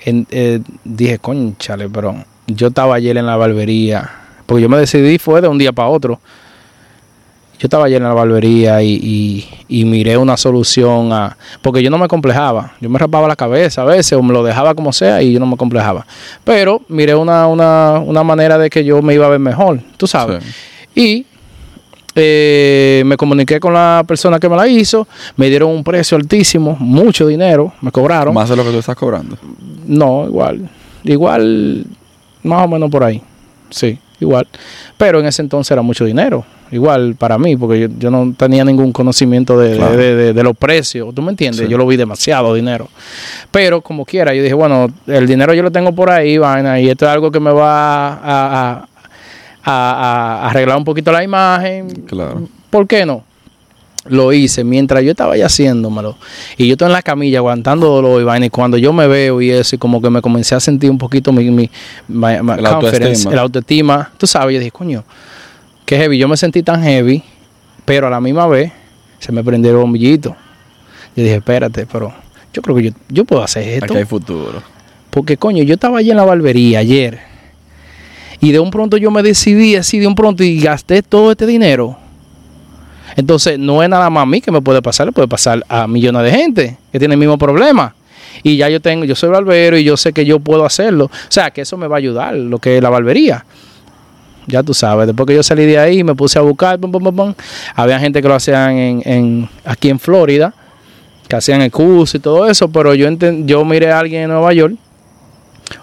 [0.01, 2.23] en- eh, dije, conchale, pero
[2.55, 4.09] yo estaba ayer en la barbería.
[4.45, 6.19] Porque yo me decidí, fue de un día para otro.
[7.59, 9.49] Yo estaba ayer en la barbería y, y-
[9.81, 11.35] y miré una solución a...
[11.61, 12.71] Porque yo no me complejaba.
[12.79, 15.39] Yo me rapaba la cabeza a veces o me lo dejaba como sea y yo
[15.41, 16.05] no me complejaba.
[16.45, 20.07] Pero miré una, una, una manera de que yo me iba a ver mejor, tú
[20.07, 20.41] sabes.
[20.95, 21.25] Sí.
[21.25, 21.25] Y
[22.15, 26.75] eh, me comuniqué con la persona que me la hizo, me dieron un precio altísimo,
[26.79, 28.33] mucho dinero, me cobraron.
[28.33, 29.37] Más de lo que tú estás cobrando.
[29.85, 30.69] No, igual,
[31.03, 31.85] igual,
[32.43, 33.21] más o menos por ahí,
[33.69, 34.47] sí, igual.
[34.97, 38.63] Pero en ese entonces era mucho dinero, igual para mí, porque yo, yo no tenía
[38.65, 39.95] ningún conocimiento de, Claro.
[39.97, 41.61] de- de- de los precios, ¿tú me entiendes?
[41.65, 41.67] Sí.
[41.71, 42.87] Yo lo vi demasiado dinero.
[43.51, 46.89] Pero como quiera, yo dije, bueno, el dinero yo lo tengo por ahí, vaina, y
[46.89, 48.87] esto es algo que me va a, a-
[49.63, 52.47] a- a arreglar un poquito la imagen, Claro.
[52.69, 53.23] ¿Por qué no?
[54.09, 56.17] Lo hice mientras yo estaba ya haciéndomelo.
[56.57, 58.45] Y yo estoy en la camilla aguantando dolor y vaina.
[58.47, 60.97] Y cuando yo me veo y eso, y como que me comencé a sentir un
[60.97, 61.69] poquito mi, mi,
[62.07, 63.33] La confidence, autoestima.
[63.33, 64.11] el autoestima.
[64.17, 65.03] Tú sabes, yo dije, coño,
[65.85, 66.17] qué heavy.
[66.17, 67.23] Yo me sentí tan heavy,
[67.85, 68.71] pero a la misma vez
[69.19, 70.35] se me prendió el bombillito.
[71.15, 72.13] Yo dije, espérate, pero
[72.53, 73.85] yo creo que yo, yo puedo hacer esto.
[73.85, 74.61] Aquí hay futuro.
[75.09, 77.19] Porque, coño, yo estaba allí en la barbería ayer.
[78.41, 81.45] Y de un pronto yo me decidí así, de un pronto, y gasté todo este
[81.45, 81.97] dinero.
[83.15, 85.87] Entonces, no es nada más a mí que me puede pasar, le puede pasar a
[85.87, 87.93] millones de gente que tiene el mismo problema.
[88.43, 91.05] Y ya yo tengo, yo soy barbero y yo sé que yo puedo hacerlo.
[91.05, 93.45] O sea, que eso me va a ayudar, lo que es la barbería.
[94.47, 97.33] Ya tú sabes, después que yo salí de ahí, me puse a buscar, pum, pum,
[97.75, 100.53] había gente que lo hacían en, en- aquí en Florida,
[101.27, 103.07] que hacían el curso y todo eso, pero yo,
[103.45, 104.73] yo miré a alguien en Nueva York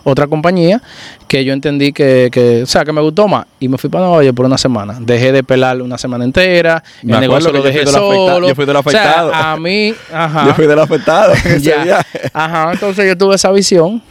[0.05, 0.81] otra compañía
[1.29, 4.07] que yo entendí que, que, o sea, que me gustó más y me fui para
[4.07, 4.96] Nueva York por una semana.
[5.01, 8.49] Dejé de pelar una semana entera, Me el negocio lo yo dejé afecta- solo.
[8.49, 9.35] yo fui del O sea, afectado.
[9.35, 10.44] a mí, ajá.
[10.49, 11.83] Yo fui del afectado ese Ya.
[11.85, 12.20] viaje.
[12.33, 14.03] Ajá, entonces yo tuve esa visión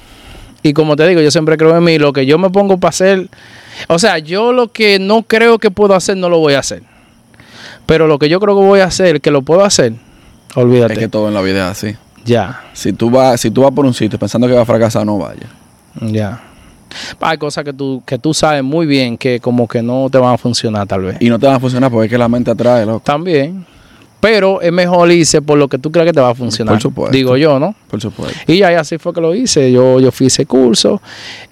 [0.64, 2.90] y como te digo, yo siempre creo en mí, lo que yo me pongo para
[2.90, 3.30] hacer,
[3.88, 6.82] O sea, yo lo que no creo que puedo hacer, no lo voy a hacer.
[7.86, 9.94] Pero lo que yo creo que voy a hacer, que lo puedo hacer,
[10.56, 10.94] olvídate.
[10.94, 11.96] Es que todo en la vida es así.
[12.26, 15.06] Ya, Si tú vas, si tú vas por un sitio pensando que va a fracasar,
[15.06, 15.46] no vayas.
[16.02, 16.42] Ya.
[17.20, 20.34] Hay cosas que tú, que tú sabes muy bien que como que no te van
[20.34, 21.18] a funcionar tal vez.
[21.20, 23.02] Y no te van a funcionar porque es que la mente atrae, loco.
[23.02, 23.66] También.
[24.20, 26.76] Pero es mejor irse por lo que tú crees que te va a funcionar.
[26.76, 27.16] Por supuesto.
[27.16, 27.76] Digo yo, ¿no?
[27.88, 28.40] Por supuesto.
[28.48, 29.72] Y ya, y así fue que lo hice.
[29.72, 31.02] Yo, yo fui ese curso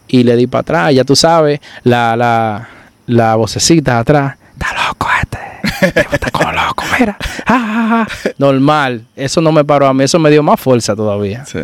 [0.08, 0.96] y le di para atrás.
[0.96, 2.68] Ya tú sabes, la, la,
[3.08, 4.38] la vocecita atrás.
[4.54, 6.00] Está loco este.
[6.16, 7.18] Está como loco, mira.
[7.46, 8.32] Ah, ah, ah.
[8.38, 9.06] Normal.
[9.16, 10.04] Eso no me paró a mí.
[10.04, 11.46] Eso me dio más fuerza todavía.
[11.46, 11.60] Sí.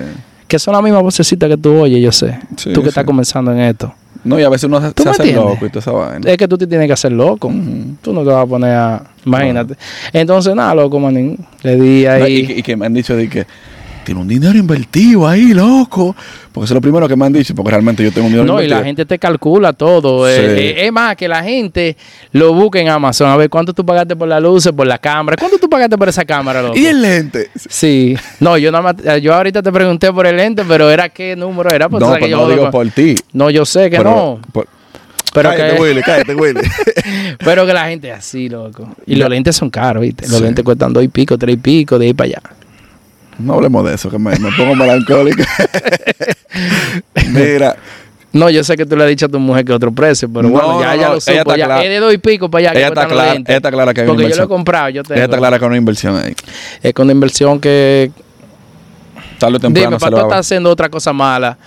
[0.50, 2.38] Que son las mismas vocecitas que tú oyes, yo sé.
[2.58, 2.90] Sí, tú que sí.
[2.90, 3.94] estás comenzando en esto.
[4.26, 6.30] No, y a veces uno se, ¿Tú se me hace loco y toda esa vaina.
[6.30, 7.48] Es que tú te tienes que hacer loco.
[7.48, 7.96] Ujú.
[8.02, 9.04] Tú no te vas a poner a...
[9.26, 9.76] Imagínate.
[10.12, 11.38] Entonces, nada, loco, manín.
[11.64, 12.36] Le di No, ahí...
[12.40, 13.46] y, que- y que me han dicho de que
[14.10, 16.16] tiene un dinero invertido ahí, loco.
[16.52, 18.48] Porque eso es lo primero que me han dicho, porque realmente yo tengo un dinero
[18.48, 18.80] No, y invertido.
[18.80, 20.28] la gente te calcula todo.
[20.28, 20.62] eh, Sí.
[20.64, 21.96] eh, es más, que la gente
[22.32, 23.30] lo busque en Amazon.
[23.30, 25.38] A ver, ¿cuánto tú pagaste por la luz, por la cámara?
[25.40, 26.76] ¿Cuánto tú pagaste por esa cámara, loco?
[26.76, 27.52] Y el lente.
[27.70, 28.16] Sí.
[28.40, 31.36] No, yo nada más, eh, yo ahorita te pregunté por el lente, pero era qué
[31.36, 31.88] número era.
[31.88, 33.14] Pues, No, que pero yo no jodo digo por ti.
[33.34, 34.40] No, yo sé que pero, no.
[34.52, 34.68] por-
[35.32, 36.62] Pero cállate, que, Willy, cállate, Willy.
[37.46, 38.90] pero que la gente es así, loco.
[39.06, 40.28] Y los lentes son caros, ¿viste?
[40.28, 40.44] Los Sí.
[40.44, 42.42] lentes cuestan dos y pico, tres y pico, de ahí para allá.
[43.40, 45.44] No hablemos de eso, que me, me pongo melancólico.
[47.32, 47.76] Mira,
[48.32, 50.44] No, yo sé que tú le has dicho a tu mujer que otro precio, pero
[50.44, 51.32] No, bueno, ya no, no, lo supo.
[51.32, 51.84] ella está ya, clara.
[51.84, 52.80] es de dos y pico para allá.
[52.80, 54.48] ella está, clara, ella está clara que hay una Porque yo lo he inversión.
[54.48, 55.16] comprado, yo tengo.
[55.16, 56.34] Ella está clara que hay una inversión ahí.
[56.84, 58.12] Es con una inversión que
[59.40, 61.58] Tarde o temprano Dime, para tú estar haciendo otra cosa mala,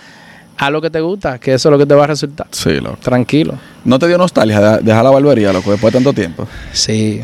[0.57, 2.47] haz lo que te gusta, que eso es lo que te va a resultar.
[2.51, 2.97] Sí, loco.
[3.01, 3.55] Tranquilo.
[3.83, 6.47] ¿No te dio nostalgia de- dejar la barbería, loco, después de tanto tiempo?
[6.71, 7.21] Sí.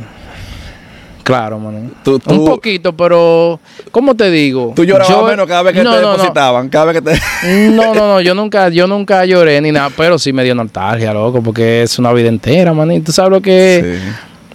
[1.29, 1.91] Claro, mano.
[2.03, 3.59] Tú- Un poquito, pero
[3.91, 4.73] ¿cómo te digo?
[4.75, 6.11] Tú llorabas Yo- menos cada vez que no, te no, no.
[6.13, 7.21] depositaban, cada vez que te...
[7.71, 11.13] No, no, no, yo nunca, yo nunca lloré ni nada, pero sí me dio nostalgia,
[11.13, 12.91] loco, porque es una vida entera, man.
[12.91, 14.07] Y tú sabes lo que es, Sí.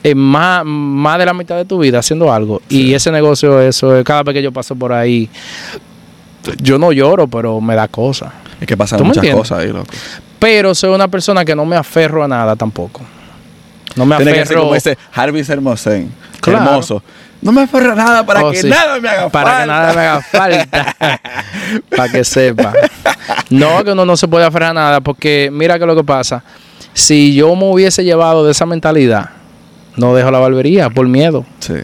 [0.02, 2.60] es más, más de la mitad de tu vida haciendo algo.
[2.68, 5.28] Y ese negocio, eso, es- cada vez que yo paso por ahí,
[6.60, 8.32] yo no lloro, pero me da cosas.
[8.60, 9.87] Es que pasan ¿Tú me muchas cosas ahí, loco.
[10.38, 13.00] Pero soy una persona que no me aferro a nada tampoco.
[13.96, 16.12] No me Tiene que ser como ese Harvey Hermosen.
[16.40, 16.64] Claro.
[16.64, 17.02] Hermoso.
[17.40, 18.68] No me aferro nada para Oh, que sí.
[18.68, 19.61] nada me haga Para falta.
[19.62, 20.96] que nada me haga falta.
[21.96, 22.72] para que sepa.
[23.50, 26.42] No, que uno no se puede aferrar a nada, porque mira que lo que pasa.
[26.94, 29.30] Si yo me hubiese llevado de esa mentalidad,
[29.96, 31.44] no dejo la barbería por miedo.
[31.61, 31.74] Sí.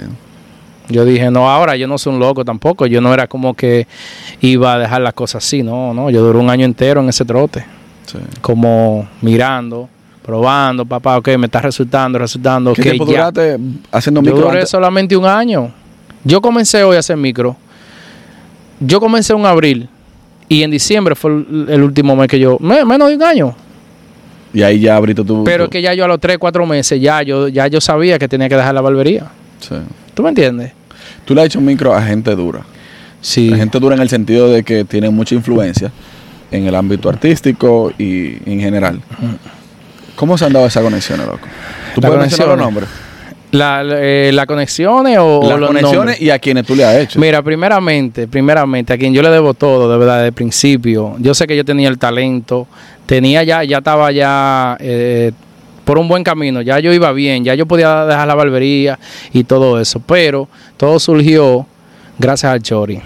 [0.89, 2.87] Yo dije, no, ahora yo no soy un loco tampoco.
[2.87, 3.87] Yo no era como que
[4.41, 5.63] iba a dejar las cosas así.
[5.63, 6.11] No, no.
[6.11, 7.65] Yo duré un año entero en ese trote.
[8.07, 8.19] sí.
[8.41, 9.89] Como mirando,
[10.23, 12.73] probando, papá, ok, me está resultando, resultando.
[12.75, 13.31] ¿Qué tiempo ya.
[13.31, 13.59] duraste
[13.91, 14.71] haciendo Yo micro duré antes?
[14.71, 15.73] solamente un año.
[16.25, 17.57] Yo comencé hoy a hacer micro.
[18.81, 19.89] Yo comencé en abril
[20.49, 23.55] y en diciembre fue el, último mes que yo, me- menos de un año.
[24.53, 25.45] Y ahí ya abriste tu...
[25.45, 28.19] Pero tu- que ya yo a los 3, 4 meses ya yo, ya yo sabía
[28.19, 29.27] que tenía que dejar la barbería.
[29.61, 29.77] Sí.
[30.15, 30.73] ¿Tú me entiendes?
[31.25, 32.63] Tú le has hecho micro a gente dura.
[33.21, 33.51] Sí.
[33.51, 35.93] La gente dura en el sentido de que tiene mucha influencia
[36.51, 39.01] en el ámbito artístico y en general.
[40.21, 41.41] ¿Cómo se han dado esas conexiones, loco?
[41.95, 42.89] ¿Tú puedes mencionar los nombres?
[43.53, 46.21] La, eh, ¿las conexiones o, Las los conexiones nombres?
[46.21, 47.19] y a quienes tú le has hecho.
[47.19, 51.17] Mira, primeramente, primeramente, a quien yo le debo todo, de verdad, desde el principio.
[51.21, 52.67] Yo sé que yo tenía el talento,
[53.07, 55.33] tenía ya, ya estaba ya eh,
[55.87, 58.99] por un buen camino, ya yo iba bien, ya yo podía dejar la barbería
[59.33, 61.65] y todo eso, pero todo surgió
[62.19, 63.01] gracias al Chori.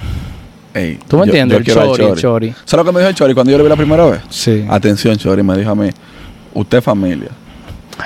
[0.75, 1.63] Ey, ¿Tú me yo- entiendes?
[1.65, 2.55] yo El Chori, el Chori.
[2.65, 4.21] ¿Sabes lo que me dijo el Chori cuando yo lo vi la primera vez?
[4.31, 4.67] Sí.
[4.69, 5.89] Atención, Chori, me dijo a mí,
[6.55, 7.29] usted es familia.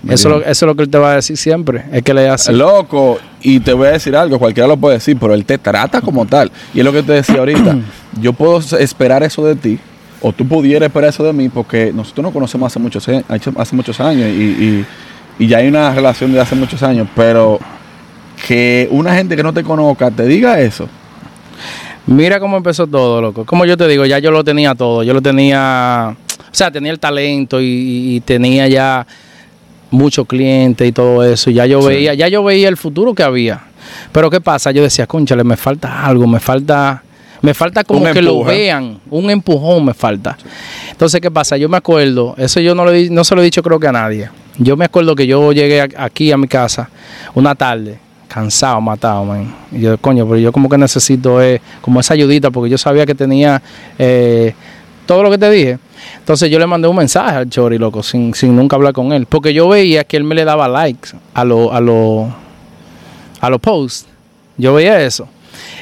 [0.03, 1.85] Me Eso, dijo, es lo- eso es lo que él te va a decir siempre,
[1.93, 2.53] es que le hace.
[2.53, 6.01] Loco, y te voy a decir algo, cualquiera lo puede decir, pero él te trata
[6.03, 6.51] como tal.
[6.75, 7.77] Y es lo que te decía ahorita,
[8.21, 9.79] yo puedo esperar eso de ti,
[10.21, 13.99] o tú pudieras esperar eso de mí, porque nosotros nos conocemos hace muchos, hace muchos
[14.01, 14.87] años y, y-
[15.39, 17.59] y ya hay una relación de hace muchos años, pero
[18.47, 20.89] que una gente que no te conozca te diga eso.
[22.07, 23.45] Mira cómo empezó todo, loco.
[23.45, 25.03] Como yo te digo, ya yo lo tenía todo.
[25.03, 26.17] Yo lo tenía,
[26.51, 29.07] o sea, tenía el talento y, y tenía ya
[29.91, 31.51] muchos clientes y todo eso.
[31.51, 31.89] Y ya yo Sí.
[31.89, 33.61] veía, ya yo veía el futuro que había.
[34.13, 37.03] Pero qué pasa, yo decía, conchale, me falta algo, me falta,
[37.41, 40.37] me falta como Un que lo vean, un empujón me falta.
[40.91, 41.57] Entonces, ¿qué pasa?
[41.57, 43.93] Yo me acuerdo, eso yo no, lo no se lo he dicho creo que a
[43.93, 44.29] nadie.
[44.59, 46.91] Yo me acuerdo que yo llegué aquí a mi casa
[47.35, 49.55] una tarde, cansado, matado, man.
[49.73, 53.07] Y yo, coño, pero yo como que necesito eh, como esa ayudita porque yo sabía
[53.07, 53.63] que tenía
[53.99, 54.53] eh,
[55.09, 55.79] todo lo que te dije.
[56.18, 59.25] Entonces yo le mandé un mensaje al Chori, loco, sin, sin nunca hablar con él.
[59.27, 62.33] Porque yo veía que él me le daba likes a los a lo,
[63.40, 64.07] a los posts.
[64.59, 65.27] Yo veía eso.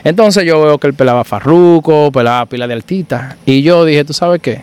[0.04, 3.34] Entonces yo veo que él pelaba farruco, pelaba pila de artistas.
[3.44, 4.62] Y yo dije, ¿tú sabes qué?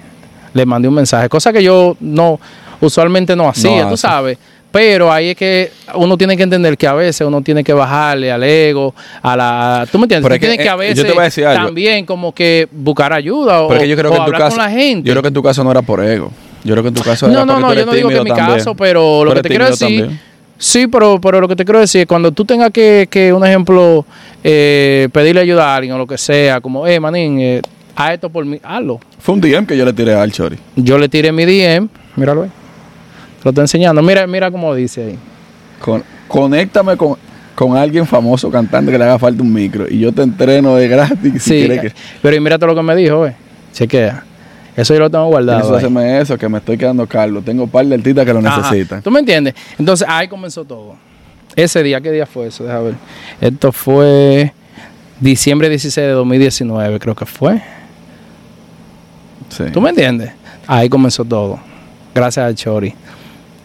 [0.53, 1.27] Le mandé un mensaje.
[1.27, 2.39] Cosa que yo no,
[2.79, 4.37] usualmente no hacía, No tú sabes.
[4.73, 8.31] Pero ahí es que uno tiene que entender que a veces uno tiene que bajarle
[8.31, 9.87] al ego, a la...
[9.91, 10.27] ¿Tú me entiendes?
[10.27, 11.65] Pero Tú que, a eh, veces yo te voy a decir algo.
[11.67, 14.65] también como que buscar ayuda o, yo creo o que en tu hablar caso, con
[14.65, 15.07] la gente.
[15.07, 16.31] yo creo que en tu caso no era por ego.
[16.63, 18.23] Yo creo que en tu caso era no, no, no, yo no digo que en
[18.23, 18.57] mi también.
[18.57, 19.99] caso, pero lo Tú que te quiero decir...
[19.99, 20.19] también.
[20.57, 23.45] Sí, pero, pero lo que te quiero decir es cuando tú tengas que, que un
[23.45, 24.07] ejemplo,
[24.43, 27.61] eh, pedirle ayuda a alguien o lo que sea, como, eh, manín, eh,
[27.95, 28.99] haz esto por mí, hazlo.
[29.19, 30.57] Fue un DM que yo le tiré al Chori.
[30.75, 32.49] Yo le tiré mi DM, míralo ahí.
[33.43, 34.01] Te lo estoy enseñando.
[34.01, 35.19] Mira, mira cómo dice ahí.
[35.81, 37.17] Con, conéctame con,
[37.55, 40.87] con alguien famoso cantante que le haga falta un micro y yo te entreno de
[40.87, 41.99] gratis si Sí, quieres que...
[42.21, 43.35] pero y mira todo lo que me dijo, eh.
[43.73, 44.23] Chequea.
[44.77, 45.77] Eso yo lo tengo guardado.
[45.77, 46.05] Eso, ahí.
[46.21, 47.41] eso, que me estoy quedando calvo.
[47.41, 48.61] Tengo un par de artistas que lo Ajá.
[48.61, 49.01] necesitan.
[49.01, 49.53] ¿Tú me entiendes?
[49.77, 50.95] Entonces ahí comenzó todo.
[51.53, 52.63] Ese día, ¿qué día fue eso?
[52.63, 52.93] Deja ver.
[53.41, 54.53] Esto fue
[55.19, 57.61] diciembre 16 de 2019, creo que fue.
[59.49, 59.65] Sí.
[59.73, 60.31] ¿Tú me entiendes?
[60.65, 61.59] Ahí comenzó todo.
[62.15, 62.93] Gracias a Chori.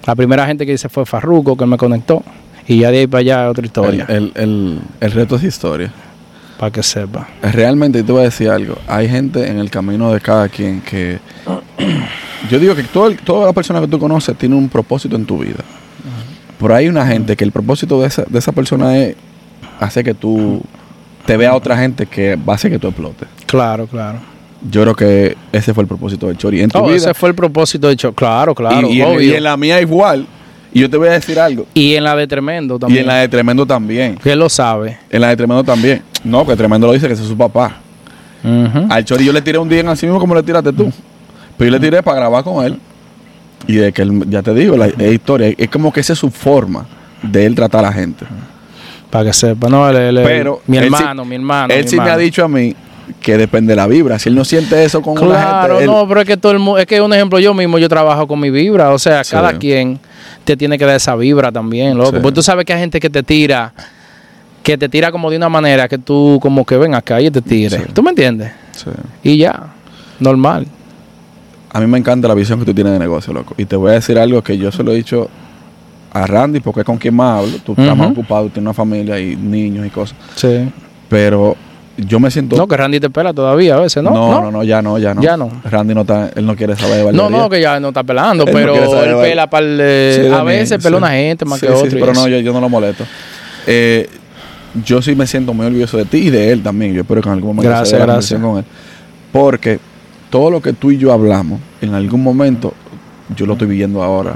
[0.08, 2.22] La primera gente que hice fue Farruko, que me conectó.
[2.66, 4.06] Y ya de ahí para allá otra historia.
[4.08, 5.92] el, el, el reto es historia.
[6.58, 7.28] para que sepa.
[7.42, 8.76] Realmente, te voy a decir algo.
[8.88, 11.18] Hay gente en el camino de cada quien que...
[12.50, 15.40] Yo digo que todo toda la persona que tú conoces tiene un propósito en tu
[15.40, 15.62] vida.
[16.58, 19.14] Pero hay una gente que el propósito de esa, de esa persona es
[19.78, 20.62] hacer que tú
[21.26, 23.28] te vea otra gente que va a hacer que tú explotes.
[23.44, 24.20] Claro, claro.
[24.70, 26.60] Yo creo que ese fue el propósito del Chori.
[26.62, 26.96] En tu Oh, vida.
[26.96, 28.12] ese fue el propósito de hecho.
[28.12, 28.88] Claro, claro.
[28.88, 30.26] y, y en, y la mía igual.
[30.72, 31.66] Y yo te voy a decir algo.
[31.74, 33.00] Y en la de Tremendo Y también.
[33.02, 34.16] en la de Tremendo también.
[34.16, 34.98] Que lo sabe.
[35.10, 36.02] En la de Tremendo también.
[36.24, 37.76] No, que Tremendo lo dice que ese es su papá.
[38.90, 40.90] Al Chori yo le tiré un día en así mismo como le tiraste tú.
[41.56, 42.78] Pero yo le tiré para grabar con él.
[43.66, 45.52] Y de que él, ya te digo, la es historia.
[45.56, 46.86] Es como que esa es su forma
[47.22, 48.24] de él tratar a la gente.
[49.10, 49.68] Para que sepa.
[49.68, 51.72] No, él- él- Pero mi sí- hermano, mi hermano.
[51.74, 52.74] él mi sí me ha dicho a mí
[53.20, 54.18] que depende de la vibra.
[54.18, 55.84] Si él no siente eso con una Claro, gente.
[55.84, 57.88] él- no, pero es que todo el mundo, es que un ejemplo, yo mismo yo
[57.88, 59.32] trabajo con mi vibra, o sea, Sí.
[59.32, 59.98] cada quien
[60.44, 62.10] te tiene que dar esa vibra también, loco.
[62.10, 62.18] Sí.
[62.22, 63.72] Porque tú sabes que hay gente que te tira,
[64.62, 67.40] que te tira como de una manera que tú como que ven acá y te
[67.42, 67.78] tire.
[67.78, 67.84] Sí.
[67.92, 68.52] ¿Tú me entiendes?
[68.72, 68.90] Sí.
[69.22, 69.62] Y ya,
[70.20, 70.66] normal.
[71.72, 73.54] A mí me encanta la visión que tú tienes de negocio, loco.
[73.58, 75.28] Y te voy a decir algo que yo se lo he dicho
[76.12, 77.58] a Randy, porque es con quien más hablo.
[77.64, 80.16] Tú estás más ocupado, tienes una familia y niños y cosas.
[80.34, 80.68] Sí.
[81.10, 81.56] Pero
[81.98, 82.56] yo me siento.
[82.56, 84.10] No, que Randy te pela todavía a veces, ¿no?
[84.10, 85.20] no, no, no, ya no, ya no.
[85.22, 85.50] Ya no.
[85.64, 87.38] Randy no está, él no quiere saber de No, barbería.
[87.42, 90.82] no, que ya no está pelando, Él pero él pela par de- Sí, a veces
[90.82, 91.02] pela sí.
[91.04, 91.90] una gente más Sí, que sí, otro.
[91.90, 93.04] sí, y pero no, yo, yo no lo molesto.
[93.66, 94.08] Eh,
[94.84, 96.92] yo sí me siento muy orgulloso de ti y de él también.
[96.94, 98.40] Yo espero que en algún momento Gracias, gracias.
[98.40, 98.64] con él.
[99.32, 99.78] Porque
[100.30, 102.74] todo lo que tú y yo hablamos, en algún momento,
[103.36, 104.34] yo lo estoy viviendo ahora,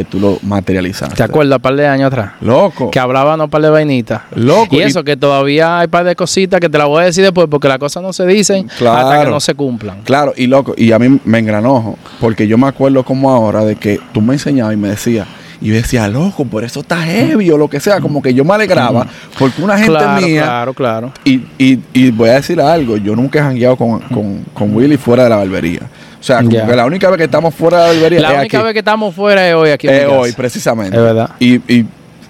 [0.00, 1.14] que tú lo materializaste.
[1.14, 2.32] ¿Te acuerdas un par de años atrás?
[2.40, 2.90] Loco.
[2.90, 4.22] Que hablaban un par de vainitas.
[4.34, 4.74] Loco.
[4.74, 7.22] Y eso, que todavía hay un par de cositas que te las voy a decir
[7.22, 10.00] después porque las cosas no se dicen hasta que no se cumplan.
[10.04, 13.76] Claro, y loco, y a mí me engranojo, porque yo me acuerdo como ahora de
[13.76, 15.28] que tú me enseñabas y me decías,
[15.60, 18.42] y yo decía, loco, por eso está heavy o lo que sea, como que yo
[18.42, 19.06] me alegraba,
[19.38, 21.12] porque una gente claro, mía, claro, claro.
[21.24, 24.96] y, y, y voy a decir algo, yo nunca he jangueado con, con, con Willy
[24.96, 25.82] fuera de la barbería.
[26.20, 26.66] O sea, como Ya.
[26.66, 28.64] que la única vez que estamos fuera de la La es única aquí.
[28.64, 29.86] vez que estamos fuera es hoy aquí.
[29.88, 30.18] en mi Es casa.
[30.18, 30.96] hoy, precisamente.
[30.96, 31.30] Es verdad.
[31.38, 31.86] Y, y,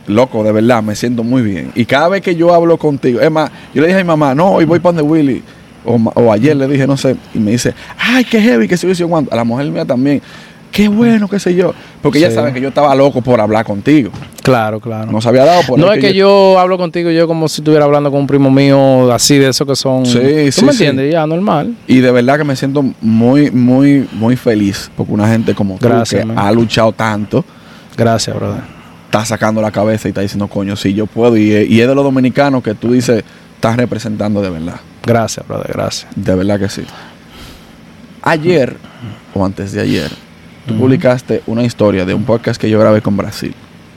[0.07, 1.72] loco, de verdad, me siento muy bien.
[1.74, 4.35] Y cada vez que yo hablo contigo, es más, yo le dije a mi mamá,
[4.35, 5.42] no, hoy voy para donde Willy.
[5.85, 9.09] O, ayer le dije, no sé, y me dice, ay, qué heavy, que se yo
[9.09, 9.33] cuando.
[9.33, 10.20] A la mujer mía también,
[10.82, 11.74] qué bueno, qué sé yo.
[12.00, 12.34] Porque ella Sí.
[12.36, 14.10] sabe que yo estaba loco por hablar contigo.
[14.42, 15.12] Claro, claro.
[15.12, 17.84] No se había dado por No es que yo hablo contigo yo como si estuviera
[17.84, 20.06] hablando con un primo mío así de esos que son...
[20.06, 20.84] Sí, ¿Tú sí, me sí.
[20.84, 21.12] entiendes?
[21.12, 21.74] Ya, normal.
[21.86, 24.90] Y de verdad que me siento muy, muy, muy feliz.
[24.96, 26.38] Porque una gente como tú, Gracias, que man.
[26.38, 27.44] ha luchado tanto,
[27.96, 28.62] Gracias, brother.
[29.04, 31.36] está sacando la cabeza y está diciendo, coño, sí, yo puedo.
[31.36, 33.22] Y, y es de los dominicanos que tú dices,
[33.56, 34.76] estás representando de verdad.
[35.04, 35.70] Gracias, brother.
[35.74, 36.10] Gracias.
[36.16, 36.82] De verdad que sí.
[38.22, 38.76] Ayer,
[39.34, 40.10] o antes de ayer,
[40.66, 43.54] tú publicaste una historia de un podcast que yo grabé con Brasil.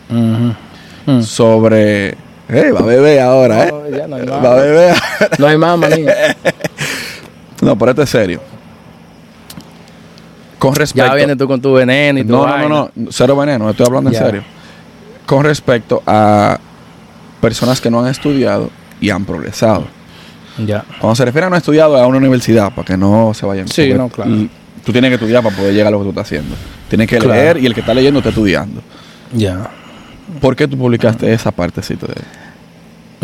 [0.10, 1.22] Mm.
[1.22, 2.16] sobre.
[2.50, 3.72] ¡Eh, va a beber ahora, eh!
[3.72, 4.44] No, ya no hay más.
[4.44, 4.96] va a beber.
[5.40, 6.08] No hay más, manín.
[7.62, 8.42] no, pero esto es serio.
[10.60, 11.08] Con respecto.
[11.10, 12.68] Ya vienes tú con tu veneno y tu No, no, vaina.
[12.70, 14.44] no, no, cero veneno, estoy hablando en serio.
[15.26, 16.60] Con respecto a
[17.42, 18.70] personas que no han estudiado
[19.02, 19.86] y han progresado.
[20.66, 20.86] Ya.
[21.00, 23.68] Cuando se refiere a no estudiado, es a una universidad, para que no se vayan.
[23.68, 24.32] Sí, no, claro.
[24.84, 26.56] Tú tienes que estudiar para poder llegar a lo que tú estás haciendo.
[26.90, 27.34] Tienes que Claro.
[27.34, 28.82] leer y el que está leyendo está estudiando.
[29.34, 29.70] Ya.
[30.42, 32.16] ¿Por qué tú publicaste esa partecita de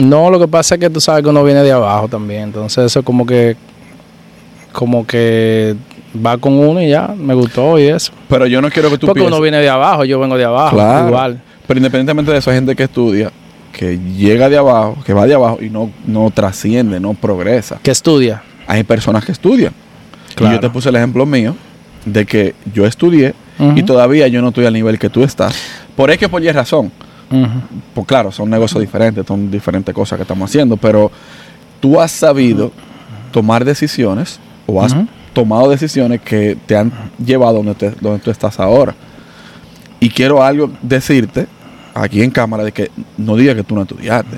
[0.03, 2.43] No, lo que pasa es que tú sabes que uno viene de abajo también.
[2.43, 3.57] Entonces eso como que...
[4.71, 5.75] Como que
[6.25, 7.13] va con uno y ya.
[7.17, 8.11] Me gustó y eso.
[8.29, 9.33] Pero yo no quiero que tú Porque pienses.
[9.35, 10.75] uno viene de abajo, yo vengo de abajo.
[10.75, 11.07] Claro.
[11.07, 11.41] Igual.
[11.67, 13.31] Pero independientemente de eso, hay gente que estudia,
[13.73, 17.79] que llega de abajo, que va de abajo y no, no trasciende, no progresa.
[17.83, 18.43] Que estudia.
[18.67, 19.73] Hay personas que estudian.
[20.37, 21.55] Y yo te puse el ejemplo mío
[22.05, 23.33] de que yo estudié
[23.75, 25.53] y todavía yo no estoy al nivel que tú estás.
[25.95, 26.91] Por X por Y razón.
[27.29, 27.47] Ujú.
[27.93, 31.11] Pues claro, son negocios diferentes, son diferentes cosas que estamos haciendo, pero
[31.79, 32.71] tú has sabido
[33.31, 34.95] tomar decisiones o has
[35.33, 36.91] tomado decisiones que te han
[37.23, 38.95] llevado donde, te- donde tú estás ahora.
[39.99, 41.45] Y quiero algo decirte
[41.93, 44.37] aquí en cámara de que no digas que tú no estudiaste.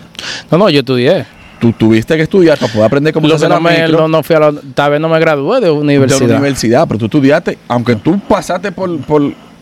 [0.50, 1.26] No, no, yo estudié.
[1.62, 3.88] Tú tuviste que estudiar para poder aprender cómo Lo se que hace no, la me,
[3.88, 6.28] no, no fui a la, tal vez no me gradué de de universidad.
[6.28, 9.22] la universidad, pero tú estudiaste, aunque tú pasaste por, por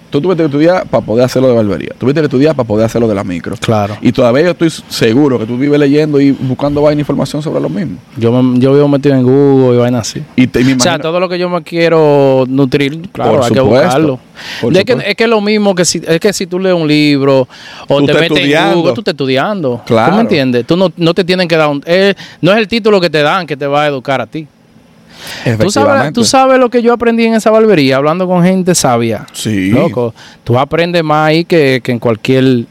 [0.10, 3.07] tú tuviste que estudiar para poder hacerlo de barbería, tuviste que estudiar para poder hacerlo
[3.07, 3.55] de la micro.
[3.60, 3.97] Claro.
[4.01, 7.70] Y todavía yo estoy seguro que tú vives leyendo y buscando vaina información sobre lo
[7.70, 7.97] mismo.
[8.18, 10.22] Yo, me- yo vivo metido en Google y vaina así.
[10.36, 13.51] Y te, me O sea, todo lo que yo me quiero nutrir, claro, Por hay
[13.51, 14.20] que buscarlo.
[14.62, 16.76] por De que, es que es lo mismo que si, es que si tú lees
[16.76, 17.47] un libro
[17.88, 18.74] o Tú te metes en.
[18.74, 19.82] Google, tú estás estudiando.
[19.86, 20.12] Claro.
[20.12, 20.66] ¿Tú me entiendes?
[20.66, 21.82] Tú no, no te tienen que dar un...
[21.86, 24.47] eh, no es el título que te dan que te va a educar a ti.
[25.59, 29.26] ¿Tú sabes, tú sabes lo que yo aprendí en esa barbería, hablando con gente sabia.
[29.34, 29.70] Sí.
[29.72, 30.13] Loco,
[30.43, 32.65] tú aprendes más ahí que, que en cualquier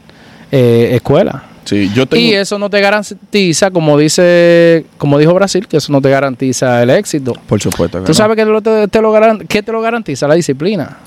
[0.51, 1.43] eh, escuela.
[1.65, 2.23] Sí, yo tengo.
[2.23, 6.81] Y eso no te garantiza, como dice, como dijo Brasil, que eso no te garantiza
[6.81, 7.33] el éxito.
[7.47, 8.13] por supuesto que ¿Tú no.
[8.15, 10.27] sabes que te, te lo garan- qué te lo garantiza?
[10.27, 10.97] La disciplina.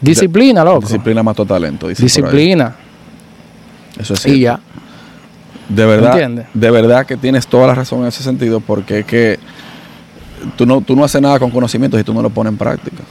[0.00, 0.80] Disciplina, loco.
[0.82, 1.88] Disciplina talento.
[1.88, 2.36] dicen por ahí.
[2.36, 2.76] Disciplina.
[3.98, 4.40] Eso es Y cierto.
[4.42, 4.60] ya.
[5.68, 6.46] De verdad, ¿Entiendes?
[6.54, 9.38] de verdad que tienes toda la razón en ese sentido, porque es que
[10.56, 13.02] tú no, tú no haces nada con conocimiento si tú no lo pones en práctica.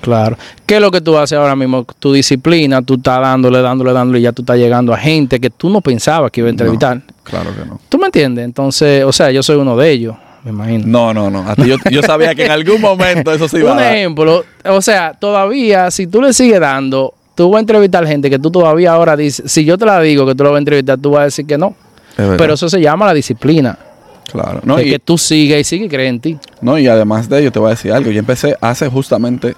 [0.00, 0.36] Claro.
[0.64, 1.84] ¿Qué es lo que tú haces ahora mismo?
[1.98, 5.50] Tu disciplina, tú estás dándole, dándole, dándole y ya tú estás llegando a gente que
[5.50, 7.02] tú no pensabas que iba a entrevistar.
[7.24, 7.80] Claro que no.
[7.88, 8.44] ¿Tú me entiendes?
[8.44, 10.14] Entonces, o sea, yo soy uno de ellos,
[10.44, 10.84] me imagino.
[10.86, 11.50] No, no, no.
[11.50, 13.94] A ti yo, yo sabía que en algún momento eso se iba a Un dar.
[13.96, 18.38] ejemplo, o sea, todavía, si tú le sigues dando, tú vas a entrevistar gente que
[18.38, 20.96] tú todavía ahora dices, si yo te la digo que tú lo vas a entrevistar,
[20.98, 21.74] tú vas a decir que no.
[22.16, 22.24] Es.
[22.38, 23.76] Pero eso se llama la disciplina.
[24.30, 24.60] Claro.
[24.62, 26.38] No de y, que tú sigues y sigues y crees en ti.
[26.60, 28.10] no, y además de ello, te voy a decir algo.
[28.10, 29.54] Yo empecé hace justamente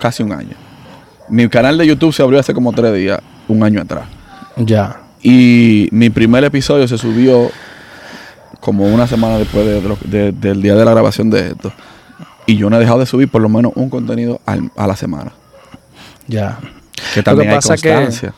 [0.00, 0.54] casi un año.
[1.28, 4.04] Mi canal de YouTube se abrió hace como tres días, un año atrás.
[4.56, 5.00] Ya.
[5.22, 7.50] Y mi primer episodio se subió
[8.60, 11.72] como una semana después de- de lo- de- del día de la grabación de esto.
[12.46, 14.96] Y yo no he dejado de subir por lo menos un contenido al- a la
[14.96, 15.32] semana.
[16.26, 16.58] Ya.
[17.14, 18.34] Que también hay pasa que- constancia.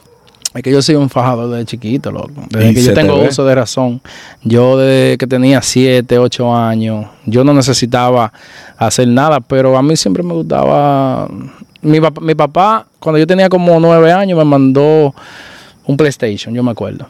[0.55, 2.33] Es que yo soy un fajador desde chiquito, loco.
[2.51, 4.03] Desde Y que yo te tengo uso de razón.
[4.43, 8.33] Yo desde que tenía 7, 8 años, yo no necesitaba
[8.77, 11.29] hacer nada, pero a mí siempre me gustaba...
[11.81, 15.15] Mi papá, cuando yo tenía como 9 años, me mandó
[15.87, 17.09] un PlayStation, yo me acuerdo.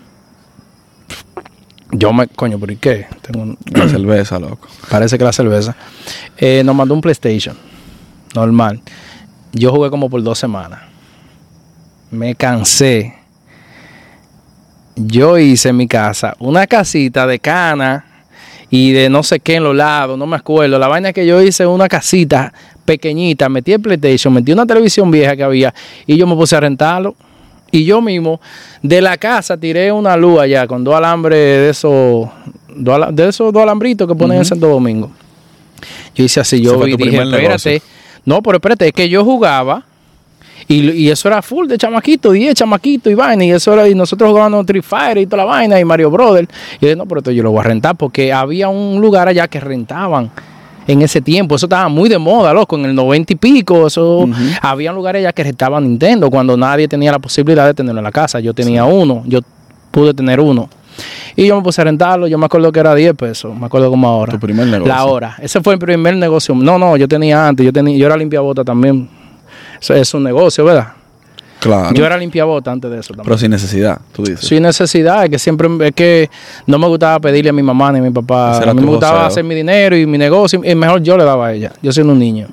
[1.90, 2.26] Yo me...
[2.28, 3.06] Coño, ¿por qué?
[3.22, 4.68] Tengo un- La cerveza, loco.
[4.90, 5.76] Parece que la cerveza.
[6.38, 7.56] Eh, nos mandó un PlayStation.
[8.34, 8.80] Normal.
[9.52, 10.80] Yo jugué como por dos semanas.
[12.10, 13.14] Me cansé.
[14.96, 18.04] Yo hice en mi casa una casita de cana
[18.70, 20.78] y de no sé qué en los lados, no me acuerdo.
[20.78, 22.52] La vaina que yo hice una casita
[22.84, 25.74] pequeñita, metí el PlayStation, metí una televisión vieja que había
[26.06, 27.14] y yo me puse a rentarlo.
[27.70, 28.38] Y yo mismo,
[28.82, 32.28] de la casa, tiré una luz allá con dos alambres de esos,
[32.68, 35.10] dos de esos dos alambritos que ponen en Santo Domingo.
[36.14, 37.42] Yo hice así, yo dije, espérate.
[37.42, 37.72] negocio.
[38.26, 39.86] No, pero espérate, es que yo jugaba
[40.68, 43.44] y, y eso era full de chamaquito, 10 chamaquito y vaina.
[43.44, 46.44] Y eso era, y nosotros jugábamos Street Fighter y toda la vaina y Mario Brother.
[46.44, 49.28] Y yo dije, no, pero esto yo lo voy a rentar porque había un lugar
[49.28, 50.30] allá que rentaban
[50.86, 51.56] en ese tiempo.
[51.56, 53.86] Eso estaba muy de moda, loco, en el 90 y pico.
[53.86, 54.28] Eso
[54.60, 58.12] había lugares allá que rentaban Nintendo cuando nadie tenía la posibilidad de tenerlo en la
[58.12, 58.40] casa.
[58.40, 59.40] Yo tenía uno, yo
[59.90, 60.68] pude tener uno.
[61.34, 63.88] Y yo me puse a rentarlo, yo me acuerdo que era 10 pesos, me acuerdo
[63.88, 64.32] como ahora.
[64.32, 64.92] Tu primer negocio.
[64.92, 65.36] La hora.
[65.40, 66.54] Ese fue el primer negocio.
[66.54, 69.08] No, no, yo tenía antes, yo tenía, yo era limpiabota también.
[69.82, 70.92] Eso es un negocio, ¿verdad?
[71.58, 71.92] Claro.
[71.92, 73.24] Yo era limpiabota antes de eso también.
[73.24, 74.46] Pero sin necesidad, tú dices.
[74.46, 76.30] Sin necesidad, es que siempre es que
[76.66, 78.58] no me gustaba pedirle a mi mamá ni a mi papá.
[78.58, 79.26] A mí me gustaba joseo.
[79.26, 82.12] hacer mi dinero y mi negocio, y mejor yo le daba a ella, yo siendo
[82.12, 82.48] un niño.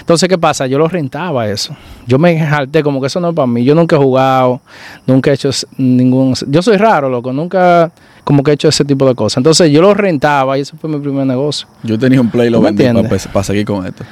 [0.00, 0.66] Entonces, ¿qué pasa?
[0.66, 1.74] Yo lo rentaba eso.
[2.06, 3.64] Yo me jalté como que eso no es para mí.
[3.64, 4.60] Yo nunca he jugado,
[5.06, 6.34] nunca he hecho ningún...
[6.48, 7.90] Yo soy raro, loco, nunca
[8.22, 9.38] como que he hecho ese tipo de cosas.
[9.38, 11.68] Entonces, yo lo rentaba y ese fue mi primer negocio.
[11.82, 13.46] Yo tenía un play y lo ¿Tú me vendí para, entiendes?
[13.46, 14.04] seguir con esto.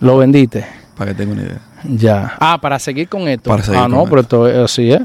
[0.00, 0.85] Lo vendiste.
[0.96, 1.60] Para que tenga una idea.
[1.84, 2.34] Ya.
[2.40, 3.50] Ah, para seguir con esto.
[3.50, 4.10] Para seguir ah, con no, esto.
[4.10, 5.00] pero esto es así, ¿eh?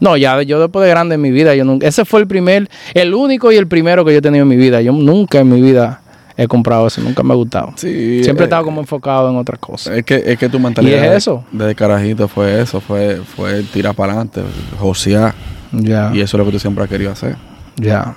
[0.00, 1.86] No, ya yo después de grande en mi vida, yo nunca.
[1.86, 4.56] Ese fue el primer, el único y el primero que yo he tenido en mi
[4.56, 4.80] vida.
[4.80, 6.00] Yo nunca en mi vida
[6.36, 7.72] he comprado eso, nunca me ha gustado.
[7.76, 8.24] Sí.
[8.24, 9.98] Siempre he eh, estado como enfocado en otras cosas.
[9.98, 11.44] Es que, es que tu mentalidad ¿Y es eso?
[11.52, 14.40] desde carajito fue eso, fue, fue tirar para adelante,
[14.78, 15.34] josear.
[15.72, 16.10] Ya.
[16.14, 17.36] Y eso es lo que tú siempre has querido hacer.
[17.76, 18.14] Ya.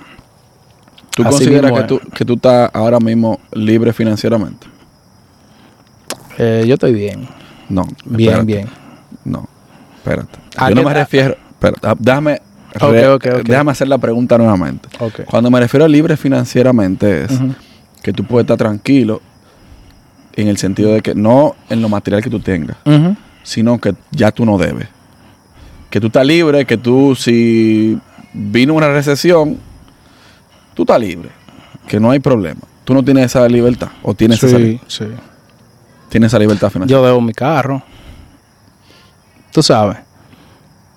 [1.14, 4.77] ¿Tú Así consideras mismo que tú, que tú estás ahora mismo libre financieramente?
[6.38, 7.28] Eh, yo estoy bien.
[7.68, 7.84] No.
[8.04, 8.46] Bien, espérate.
[8.46, 8.68] bien.
[9.24, 9.48] No,
[9.96, 10.38] espérate.
[10.56, 11.36] ¿A Yo no me refiero...
[11.50, 12.40] Espérate, ah, déjame,
[13.42, 14.88] déjame hacer la pregunta nuevamente.
[15.24, 17.32] Cuando me refiero a libre financieramente es
[18.02, 19.20] que tú puedes estar tranquilo
[20.36, 22.76] en el sentido de que no en lo material que tú tengas,
[23.42, 24.86] sino que ya tú no debes.
[25.90, 27.98] Que tú estás libre, que tú si
[28.32, 29.58] vino una recesión,
[30.74, 31.30] tú estás libre,
[31.88, 32.60] que no hay problema.
[32.84, 35.04] Tú no tienes esa libertad o tienes, esa, li- Sí,
[36.08, 36.12] sí.
[36.12, 37.00] tienes esa libertad financiera.
[37.00, 37.82] Yo debo mi carro.
[39.52, 39.98] Tú sabes.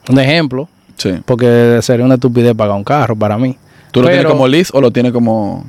[0.10, 1.22] Un ejemplo, sí.
[1.26, 3.58] porque sería una estupidez pagar un carro para mí.
[3.92, 5.66] ¿Tú lo tienes como lease o lo tienes como...?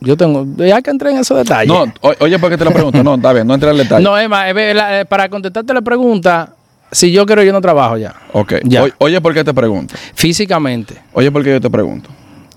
[0.00, 1.66] Yo tengo, ya que entré en esos detalles.
[1.66, 1.86] No,
[2.20, 3.02] oye, ¿por qué te lo pregunto?
[3.02, 4.04] No, está bien, no entra en detalle.
[4.04, 6.52] No, Emma, eh, la- eh, para contestarte la pregunta,
[6.92, 8.14] si yo quiero, yo no trabajo ya.
[8.34, 8.54] Ok.
[8.64, 8.84] Ya.
[8.98, 9.94] Oye, ¿por qué te pregunto?
[10.14, 11.00] Físicamente.
[11.14, 12.10] Oye, ¿por qué yo te pregunto?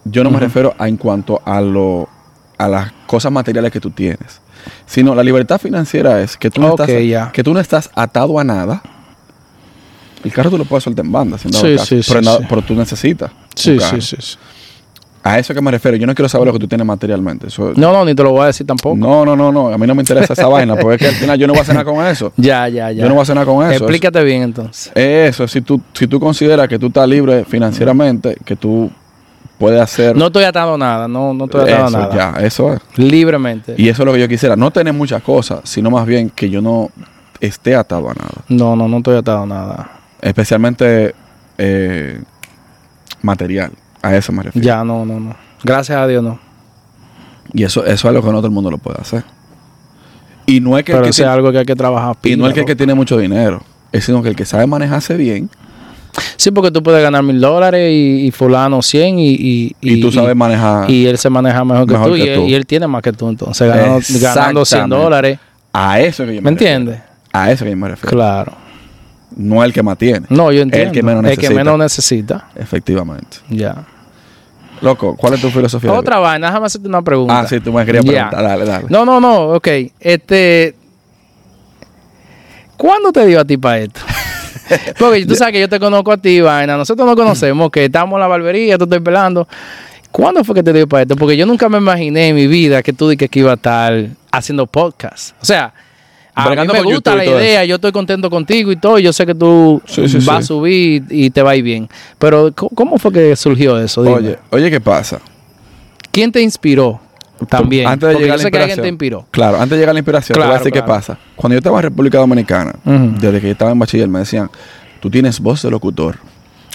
[0.03, 2.07] Yo no me refiero a en cuanto a lo
[2.57, 4.41] a las cosas materiales que tú tienes,
[4.86, 7.32] sino la libertad financiera es que tú no, estás, ya.
[7.32, 8.82] que tú no estás atado a nada.
[10.24, 12.74] El carro tú lo puedes soltar en banda, sin Sí, sí, pero, sí, pero tú
[12.76, 13.32] necesitas.
[13.55, 14.18] Sí, sí, sí.
[15.24, 15.97] A eso que me refiero.
[15.97, 17.47] Yo no quiero saber lo que tú tienes materialmente.
[17.47, 18.95] Eso- No, no, ni te lo voy a decir tampoco.
[18.95, 19.68] no, no, no, no.
[19.70, 21.63] A mí no me interesa esa vaina, porque es que al final yo no voy
[21.68, 22.32] a nada con eso.
[22.38, 23.03] Ya, ya, ya.
[23.03, 23.84] Yo no voy a nada con eso.
[23.84, 24.91] Explícate bien entonces.
[24.95, 28.89] Eso, si tú, si tú consideras que tú estás libre financieramente, que tú
[29.58, 32.16] puedes hacer No estoy atado a nada, no, no estoy atado a eso, nada.
[32.16, 32.82] ya, eso es.
[32.95, 33.76] Libremente.
[33.78, 34.55] Y eso es lo que yo quisiera.
[34.55, 36.89] No tener muchas cosas, sino más bien que yo no
[37.39, 38.43] esté atado a nada.
[38.49, 39.91] No, no, no estoy atado a nada.
[40.22, 41.14] Especialmente
[41.58, 42.22] eh,
[43.22, 43.72] material.
[44.01, 44.66] A eso me refiero.
[44.66, 45.36] Ya, no, no, no.
[45.64, 46.39] Gracias a Dios, no.
[47.53, 49.24] Y eso, eso es algo que no todo el mundo lo puede hacer.
[50.45, 52.16] Y no es que, el que es tiene, algo que hay que trabajar.
[52.24, 53.62] y no es que el que tiene mucho dinero.
[53.91, 55.49] Es sino que el que sabe manejarse bien
[56.36, 59.28] Sí, porque tú puedes ganar mil dólares y, y fulano 100 y...
[59.30, 60.89] Y, y, tú sabes manejar.
[60.89, 62.45] y él se maneja mejor que tú, que y, él, tú.
[62.47, 64.95] y él tiene más que tú entonces ganando, ganando 100 Exactamente.
[65.03, 65.39] dólares
[65.74, 66.99] a eso que yo ¿me me entiendes?
[67.32, 68.09] A eso que yo me refiero.
[68.09, 68.53] claro
[69.36, 70.26] No el que más tiene.
[70.30, 71.47] no yo entiendo El que menos el necesita.
[71.49, 73.38] que menos necesita Efectivamente.
[73.49, 73.86] ya
[74.82, 75.91] Loco, ¿cuál es tu filosofía?
[75.93, 78.43] otra vaina déjame hacerte una pregunta Ah, sí, tú me querías preguntar.
[78.43, 78.86] Dale, dale.
[78.89, 79.68] no no no ok
[79.99, 80.76] este
[82.76, 84.01] ¿cuándo te dio a ti para esto?
[84.99, 88.15] Porque tú sabes que yo te conozco a ti vaina nosotros nos conocemos que estamos
[88.15, 89.47] en la barbería tú estoy pelando
[90.09, 91.15] ¿Cuándo fue que te dio para esto?
[91.15, 94.07] Porque yo nunca me imaginé en mi vida que tú dices que iba a estar
[94.32, 95.36] haciendo podcast.
[95.41, 95.74] O sea,
[96.34, 98.97] a mí me gusta YouTube la idea, yo estoy contento contigo y todo.
[98.97, 101.89] Yo sé que tú Sí, sí, vas a subir y te va a ir bien.
[102.18, 104.01] Pero, ¿cómo- ¿cómo fue que surgió eso?
[104.01, 104.15] Dime.
[104.15, 105.20] Oye, oye, ¿qué pasa?
[106.11, 106.99] ¿quién te inspiró
[107.49, 107.88] también?
[107.88, 109.25] Antes de Porque llegar yo a la que alguien te inspiró.
[109.31, 110.93] Claro, antes de llegar a la inspiración, te voy a Claro, decir qué claro.
[110.93, 111.19] pasa.
[111.35, 114.49] Cuando yo estaba en República Dominicana, desde que yo estaba en bachiller, me decían,
[114.99, 116.17] tú tienes voz de locutor.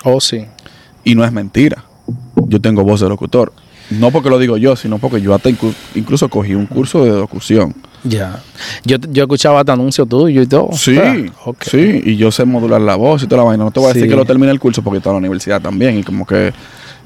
[0.05, 0.45] Oh, sí.
[1.05, 1.85] Y no es mentira.
[2.47, 3.53] Yo tengo voz de locutor.
[3.91, 7.11] No porque lo digo yo, sino porque yo hasta inclu- incluso cogí un curso de
[7.11, 7.75] locución.
[8.05, 8.41] Ya.
[8.85, 10.71] Yo, yo escuchaba hasta anuncios tuyos y todo.
[10.73, 11.63] Sí, Ah, ok.
[11.65, 13.65] sí, y yo sé modular la voz y toda la vaina.
[13.65, 15.61] No te voy a decir que lo terminé el curso porque estaba en la universidad
[15.61, 15.99] también.
[15.99, 16.53] Y como que,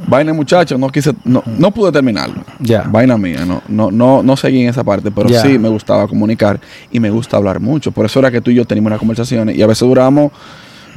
[0.07, 2.43] vaina muchacho, no quise, no, no pude terminarlo.
[2.61, 2.83] Ya.
[2.83, 5.43] Vaina mía, no, no, no, no seguí en esa parte, pero Ya.
[5.43, 7.93] sí me gustaba comunicar y me gusta hablar mucho.
[7.93, 10.33] Por eso era que tú y yo teníamos unas conversaciones y a veces duramos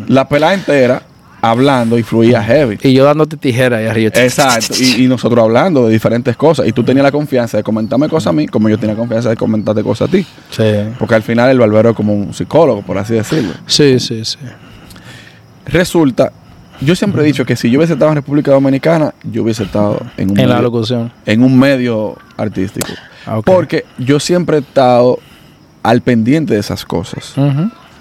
[0.08, 1.04] la pelada entera
[1.42, 2.78] hablando y fluía heavy.
[2.84, 4.12] Y yo dándote tijera ahí arriba.
[4.16, 6.68] Exacto, y, y nosotros hablando de diferentes cosas.
[6.68, 9.38] Y tú tenías la confianza de comentarme cosas a mí, como yo tenía confianza de
[9.38, 10.26] comentarte cosas a ti.
[10.52, 10.64] Sí.
[11.00, 13.54] Porque al final el barbero es como un psicólogo, por así decirlo.
[13.66, 14.38] Sí, sí, sí.
[15.66, 16.32] Resulta,
[16.82, 20.00] yo siempre he dicho que si yo hubiese estado en República Dominicana, yo hubiese estado
[20.18, 21.12] en un, En la medio, locución.
[21.26, 22.88] en un medio artístico.
[23.26, 23.42] Ah.
[23.44, 25.20] Porque yo siempre he estado
[25.84, 27.34] al pendiente de esas cosas.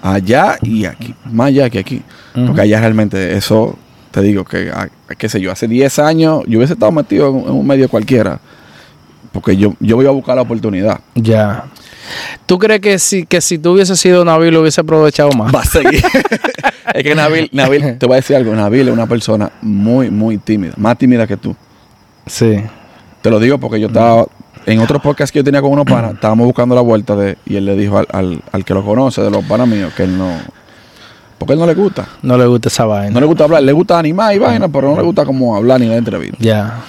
[0.01, 1.13] Allá y aquí.
[1.31, 2.01] Más allá que aquí.
[2.33, 3.77] Porque allá realmente eso,
[4.11, 7.35] te digo que, ah, qué sé yo, hace 10 años yo hubiese estado metido en,
[7.35, 8.39] un- en un medio cualquiera.
[9.31, 10.99] Porque yo, yo iba a buscar la oportunidad.
[11.15, 11.65] Ya.
[12.45, 15.53] ¿Tú crees que si, que si tú hubieses sido Nabil lo hubiese aprovechado más?
[15.53, 16.03] Va a seguir.
[16.93, 18.53] es que Nabil, Nabil, te voy a decir algo.
[18.55, 20.73] Nabil es una persona muy, muy tímida.
[20.77, 21.55] Más tímida que tú.
[22.25, 22.61] Sí.
[23.21, 24.25] Te lo digo porque yo estaba
[24.65, 27.55] en otro podcast que yo tenía con unos panas, estábamos buscando la vuelta de y
[27.55, 30.17] él le dijo al, al, al que lo conoce de los panas míos que él
[30.17, 30.37] no
[31.39, 32.07] porque él no le gusta.
[32.21, 33.11] No le gusta esa vaina.
[33.11, 35.79] No le gusta hablar, le gusta animar y vaina, pero no le gusta como hablar
[35.79, 36.37] ni dar entrevista.
[36.39, 36.81] Ya.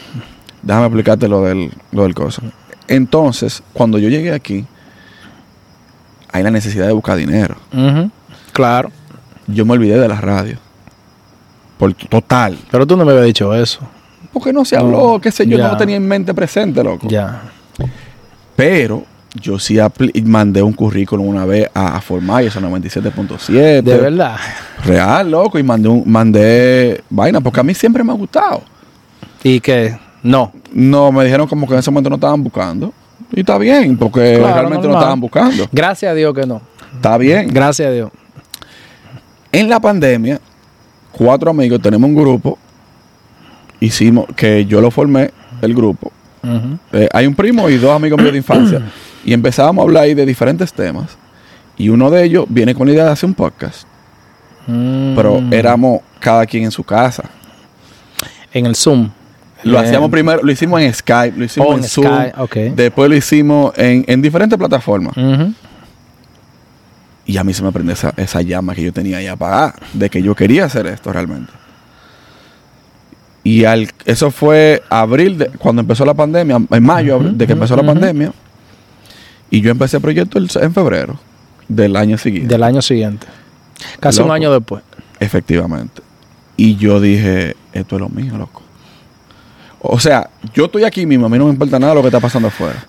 [0.61, 2.43] Déjame explicarte lo del lo del cosa.
[2.89, 4.67] Entonces, cuando yo llegué aquí
[6.33, 7.57] hay la necesidad de buscar dinero.
[8.53, 8.91] Claro.
[9.47, 10.59] Yo me olvidé de la radio.
[11.79, 12.59] Por total.
[12.71, 13.81] Pero tú no me habías dicho eso.
[14.33, 17.09] Porque no se habló, qué sé yo, no lo tenía en mente presente, loco.
[17.09, 17.43] Ya.
[18.55, 19.05] Pero
[19.35, 19.79] yo sí
[20.25, 23.83] mandé un currículum una vez a, a Formar, esa 97.7.
[23.83, 24.37] De verdad.
[24.85, 25.59] Real, loco.
[25.59, 28.63] Y mandé, un, mandé vaina, porque a mí siempre me ha gustado.
[29.43, 30.53] Y que no.
[30.73, 32.93] No, me dijeron como que en ese momento no estaban buscando.
[33.33, 35.03] Y está bien, porque Claro, realmente no normal.
[35.03, 35.69] estaban buscando.
[35.73, 36.61] Gracias a Dios que no.
[36.95, 37.49] Está bien.
[37.49, 38.11] Gracias a Dios.
[39.53, 40.41] En la pandemia,
[41.13, 42.59] cuatro amigos, tenemos un grupo.
[43.81, 45.31] Hicimos, que yo lo formé,
[45.63, 46.13] el grupo.
[46.93, 48.83] Eh, hay un primo y dos amigos míos de infancia
[49.27, 51.19] Y empezábamos a hablar ahí de diferentes temas.
[51.77, 53.87] Y uno de ellos viene con la idea de hacer un podcast.
[54.67, 55.15] Mm.
[55.15, 57.25] Pero éramos cada quien en su casa.
[58.53, 59.11] En el Zoom.
[59.65, 62.07] Lo hacíamos primero, lo hicimos en Skype, lo hicimos Oh, en, en Zoom.
[62.75, 65.15] Después lo hicimos en, en diferentes plataformas.
[67.27, 70.11] Y a mí se me prende esa, esa llama que yo tenía ahí apagada, de
[70.11, 71.53] que yo quería hacer esto realmente.
[73.45, 77.77] Y al, eso fue abril, de, cuando empezó la pandemia, en mayo, de que empezó
[77.77, 78.33] la pandemia.
[79.51, 81.19] Y yo empecé el proyecto el- en febrero
[81.69, 82.49] del año siguiente.
[82.53, 83.27] Del año siguiente.
[83.99, 84.83] Casi un año después.
[85.21, 86.03] Efectivamente.
[86.57, 88.63] Y yo dije, esto es lo mío, loco.
[89.83, 92.21] O sea, yo estoy aquí mismo, a mí no me importa nada lo que está
[92.21, 92.85] pasando afuera.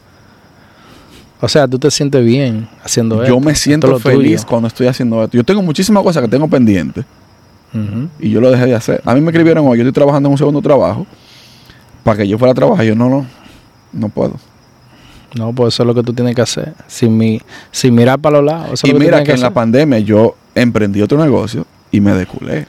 [1.40, 3.34] O sea, tú te sientes bien haciendo esto.
[3.34, 5.36] Yo me siento feliz cuando estoy haciendo esto.
[5.36, 7.04] Yo tengo muchísimas cosas que tengo pendientes.
[8.20, 9.02] Y yo lo dejé de hacer.
[9.06, 11.08] A mí me escribieron hoy, yo estoy trabajando en un segundo trabajo.
[12.04, 13.26] Para que yo fuera a trabajar, yo no, no,
[13.94, 14.34] no puedo.
[15.38, 16.74] No, pues eso es lo que tú tienes que hacer.
[16.88, 18.74] Sin, mi, sin mirar para los lados.
[18.74, 21.66] Eso es y lo que tú mira que en la pandemia yo emprendí otro negocio
[21.92, 22.68] y me deculé.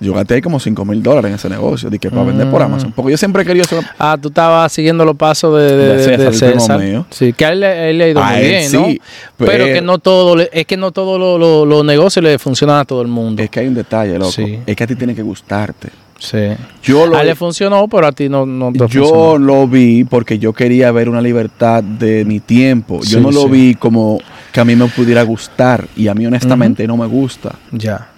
[0.00, 2.64] Yo gasté como 5 mil dólares en ese negocio, de que para vender por Mm.
[2.64, 2.92] Amazon.
[2.92, 6.32] Porque yo siempre hacer una- Ah, tú estabas siguiendo los pasos de, de, César, de
[6.60, 6.80] César.
[6.80, 7.06] mío.
[7.10, 8.84] Sí, que a él, a él le ha ido A muy él bien, ¿no?
[8.86, 9.00] sí,
[9.36, 12.78] pero, pero- que no todo, es que no todos lo- lo- los negocios le funcionan
[12.78, 13.42] a todo el mundo.
[13.42, 14.30] Es que hay un detalle, loco.
[14.30, 14.58] Sí.
[14.66, 15.88] Es que a ti tiene que gustarte.
[16.20, 16.38] sí.
[16.82, 19.38] Yo lo, A él le funcionó, pero a ti no, no te yo funcionó.
[19.38, 23.00] lo vi porque yo quería ver una libertad de mi tiempo.
[23.02, 24.18] Yo Sí, no lo vi como
[24.52, 25.86] que a mí me pudiera gustar.
[25.96, 27.54] Y a mí honestamente no me gusta.
[27.70, 28.08] Ya,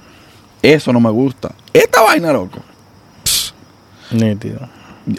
[0.62, 1.52] Eso no me gusta.
[1.72, 2.60] Esta vaina, loco.
[4.10, 4.68] nítido.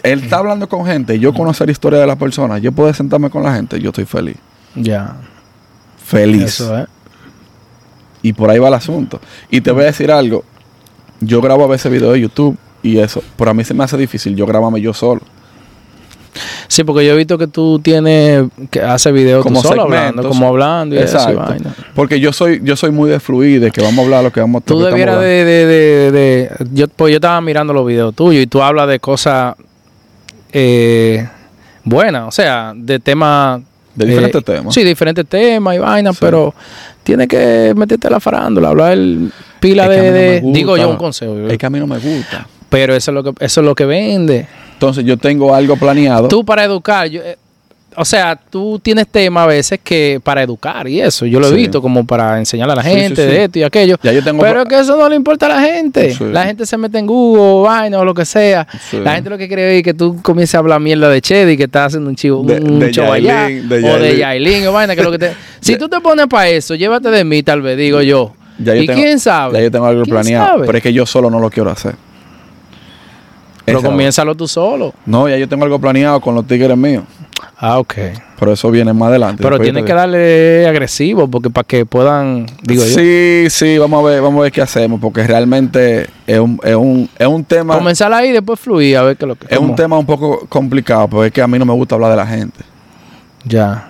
[0.02, 3.28] Él está hablando con gente, yo conocer la historia de las personas, yo puedo sentarme
[3.30, 4.36] con la gente, yo estoy feliz.
[4.74, 5.16] Ya,
[6.04, 6.42] Feliz.
[6.44, 6.86] eso es.
[8.22, 9.20] Y por ahí va el asunto.
[9.50, 10.44] Y te voy a decir algo.
[11.20, 13.96] Yo grabo a veces videos de YouTube y eso, pero a mí se me hace
[13.96, 15.20] difícil yo grabarme yo solo.
[16.72, 20.26] Sí, porque yo he visto que tú tienes, que hace videos Como tú solo hablando,
[20.26, 21.40] como hablando y eso Exacto.
[21.40, 21.74] vaina.
[21.94, 24.40] Porque yo soy yo soy muy de fluir, de que vamos a hablar lo que
[24.40, 27.86] vamos Tú que estamos debieras de, de, de, de- yo, pues yo estaba mirando los
[27.86, 29.54] videos tuyos y tú hablas de cosas
[30.52, 31.28] eh,
[31.84, 33.60] buenas, o sea, de temas...
[33.94, 34.72] De diferentes temas.
[34.74, 36.20] Sí, diferentes temas y vainas, Sí.
[36.22, 36.54] pero
[37.02, 40.76] tienes que meterte a la farándula, hablar el pila Es que a de, no digo
[40.78, 42.46] yo un consejo, Es que a mí no me gusta.
[42.70, 44.46] pero eso es lo que eso es lo que vende.
[44.82, 46.26] Entonces yo tengo algo planeado.
[46.28, 47.36] Tú para educar, yo, eh,
[47.94, 51.50] o sea, tú tienes temas a veces que para educar y eso, yo lo he
[51.50, 51.56] Sí.
[51.56, 53.28] visto como para enseñarle a la sí, gente sí.
[53.30, 53.96] de esto y aquello.
[54.02, 56.16] Ya yo tengo Pero es que eso no le importa a la gente.
[56.32, 58.66] La gente se mete en Google, vaina o lo que sea.
[59.04, 61.64] La gente lo que quiere es que tú comiences a hablar mierda de Chedi, que
[61.64, 64.66] estás haciendo un chivo, De- un de show allá, de o de Yailin.
[64.66, 65.32] O vaina, que lo que te...
[65.60, 68.32] Si tú te pones para eso, llévate de mí, tal vez, digo yo.
[68.58, 69.58] Ya yo ¿Y tengo- quién sabe?
[69.58, 70.46] Ya yo tengo algo ¿Quién planeado.
[70.46, 70.66] sabe?
[70.66, 71.94] Pero es que yo solo no lo quiero hacer.
[73.64, 74.92] Pero Esa- comiénzalo tú solo.
[75.06, 77.04] No, ya yo tengo algo planeado con los tigres míos.
[77.56, 77.94] Ah, ok.
[78.40, 79.40] Pero eso viene más adelante.
[79.40, 82.90] Pero te que darle agresivo, porque para que puedan, digo yo.
[82.90, 86.74] Sí, sí, vamos a ver, vamos a ver qué hacemos, porque realmente es un, es
[86.74, 89.46] un, es un tema, Comenzar ahí y después fluir, a ver qué es lo que
[89.48, 92.10] es un tema un poco complicado, porque es que a mí no me gusta hablar
[92.10, 92.64] de la gente.
[93.44, 93.88] Ya.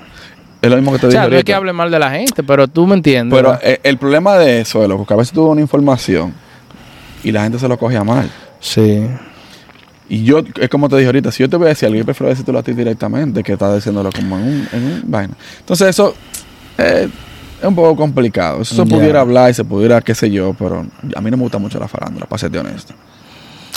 [0.61, 2.11] Es lo mismo que te O dije sea, no es que hable mal de la
[2.11, 3.37] gente, pero tú me entiendes.
[3.37, 6.35] Pero eh, el problema de eso es loco, que a veces tú das una información
[7.25, 8.31] y la gente se lo coge a mal.
[8.61, 9.09] sí.
[10.13, 12.05] Y yo, es como te dije ahorita, si yo te voy a decir algo, yo
[12.05, 15.33] prefiero decírtelo a ti directamente que estás diciéndolo como en un, en un vaina.
[15.61, 16.15] Entonces eso
[16.77, 17.09] eh,
[17.59, 18.61] es un poco complicado.
[18.61, 20.85] Eso se pudiera hablar y se pudiera, qué sé yo, pero
[21.17, 22.93] a mí no me gusta mucho la farándula, para serte honesto.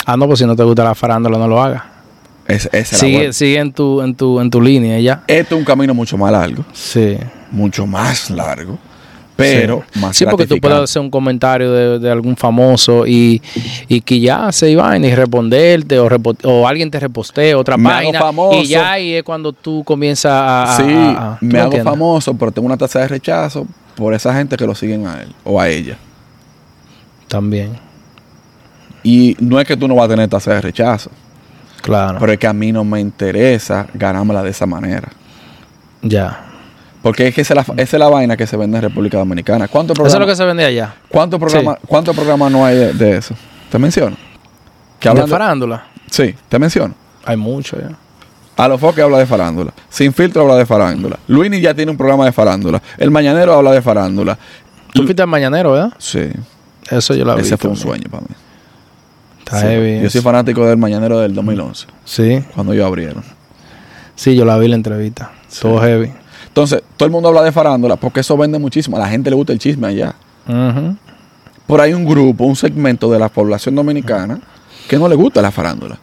[0.04, 1.82] Ah, no, pues si no te gusta la farándula, no lo hagas.
[2.46, 5.24] Es, esa Sigue, sigue en tu, en tu, en tu línea ya.
[5.26, 7.16] Esto es un camino mucho más largo, Sí.
[7.50, 8.78] mucho más largo,
[9.36, 13.42] pero más Sí, porque tú puedes hacer un comentario de, de algún famoso y,
[13.88, 16.08] y que ya se iba y responderte o,
[16.44, 18.62] o alguien te repostee otra Me hago página famoso.
[18.62, 20.76] y ya ahí es cuando tú comienzas a...
[20.78, 21.84] Sí, a- a- ¿tú me hago entiendes?
[21.92, 25.34] famoso, pero tengo una tasa de rechazo por esa gente que lo siguen a él
[25.44, 25.96] o a ella.
[27.28, 27.78] También,
[29.02, 31.10] Y no es que tú no vas a tener tasa de rechazo,
[31.82, 32.18] claro.
[32.20, 35.08] pero es que a mí no me interesa ganármela de esa manera.
[36.02, 36.42] ya.
[37.06, 39.16] Porque es que esa es, la, esa es la vaina que se vende en República
[39.16, 39.68] Dominicana.
[39.68, 40.92] ¿Cuántos Eso es lo programas, que se vende allá.
[41.08, 41.78] ¿cuántos programas,
[42.16, 43.32] programas no hay de, de eso?
[43.70, 44.16] ¿Te menciono?
[44.98, 45.86] Que ¿De farándula?
[46.10, 46.94] Sí, te menciono.
[47.24, 47.90] Hay mucho ya.
[48.56, 49.72] A los que habla de farándula.
[49.88, 51.16] Sin filtro habla de farándula.
[51.28, 52.82] Luini ya tiene un programa de farándula.
[52.98, 54.36] El Mañanero habla de farándula.
[54.92, 55.92] Tú fuiste al mañanero, ¿verdad?
[55.98, 56.28] Sí,
[56.90, 57.42] Eso yo la vi.
[57.42, 58.34] ese fue un sueño para mí.
[59.38, 63.22] Está Sí, heavy Yo soy fanático del Mañanero del 2011, Sí, cuando ellos abrieron.
[64.16, 65.30] sí, yo la vi la entrevista.
[65.60, 66.12] Todo heavy.
[66.56, 68.96] Entonces, todo el mundo habla de farándula porque eso vende muchísimo.
[68.96, 70.14] A la gente le gusta el chisme allá.
[70.48, 70.96] Ujú.
[71.66, 74.40] Por ahí un grupo, un segmento de la población dominicana
[74.88, 75.98] que no le gusta la farándula.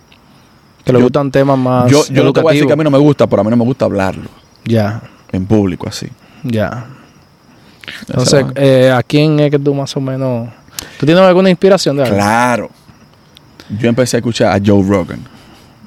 [0.85, 2.75] Que le Yo- gustan temas más Yo, yo no te voy a decir que a
[2.75, 4.29] mí no me gusta, pero a mí no me gusta hablarlo.
[4.63, 5.01] Ya.
[5.31, 6.07] en público así.
[6.43, 6.85] Ya.
[8.07, 10.49] Entonces, eh, ¿a quién es que tú más o menos...
[10.99, 12.15] ¿Tú tienes alguna inspiración de algo?
[12.15, 12.69] claro.
[13.79, 15.19] Yo empecé a escuchar a Joe Rogan.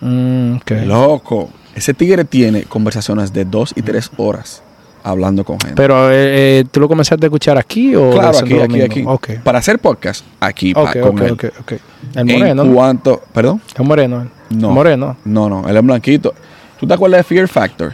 [0.00, 0.70] Mm, ok.
[0.86, 1.50] Loco.
[1.76, 4.62] Ese tigre tiene conversaciones de dos y tres horas
[5.04, 5.76] hablando con gente.
[5.76, 6.14] Pero, eh,
[6.60, 9.04] eh, ¿tú lo comenzaste a escuchar aquí o claro, aquí, aquí, aquí.
[9.44, 11.32] Para hacer podcast, aquí pa- Ok, con ok, él.
[11.32, 11.72] ok, ok.
[12.16, 14.28] El moreno, En cuanto, perdón, El moreno.
[14.50, 14.70] No.
[14.70, 15.16] Moreno.
[15.24, 16.34] no, no, él es blanquito.
[16.80, 17.92] ¿Tú te acuerdas de Fear Factor?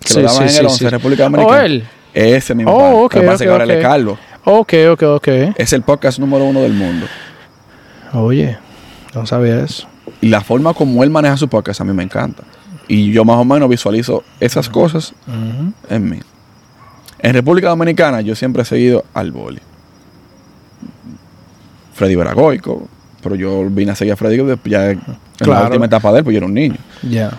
[0.00, 0.88] Que Sí, lo daban sí, en el sí, 11 sí.
[0.88, 1.64] República Oh, Dominicana.
[1.64, 1.84] él.
[2.14, 2.72] Ese mismo.
[2.72, 4.18] Oh, ok, Lo que ahora es calvo.
[4.44, 5.28] Ok, ok, ok.
[5.56, 7.06] Es el podcast número uno del mundo.
[8.14, 8.56] Oye,
[9.14, 9.86] no sabía eso.
[10.20, 12.42] Y la forma como él maneja su podcast a mí me encanta.
[12.88, 15.12] Y yo más o menos visualizo esas cosas
[15.90, 16.18] en mí.
[17.20, 19.60] En República Dominicana yo siempre he seguido al boli.
[21.94, 22.88] Freddy Veragoico,
[23.22, 25.66] pero yo vine a seguir a Freddy ya en la Claro.
[25.66, 26.76] última etapa de él, pues yo era un niño.
[27.02, 27.38] Ya.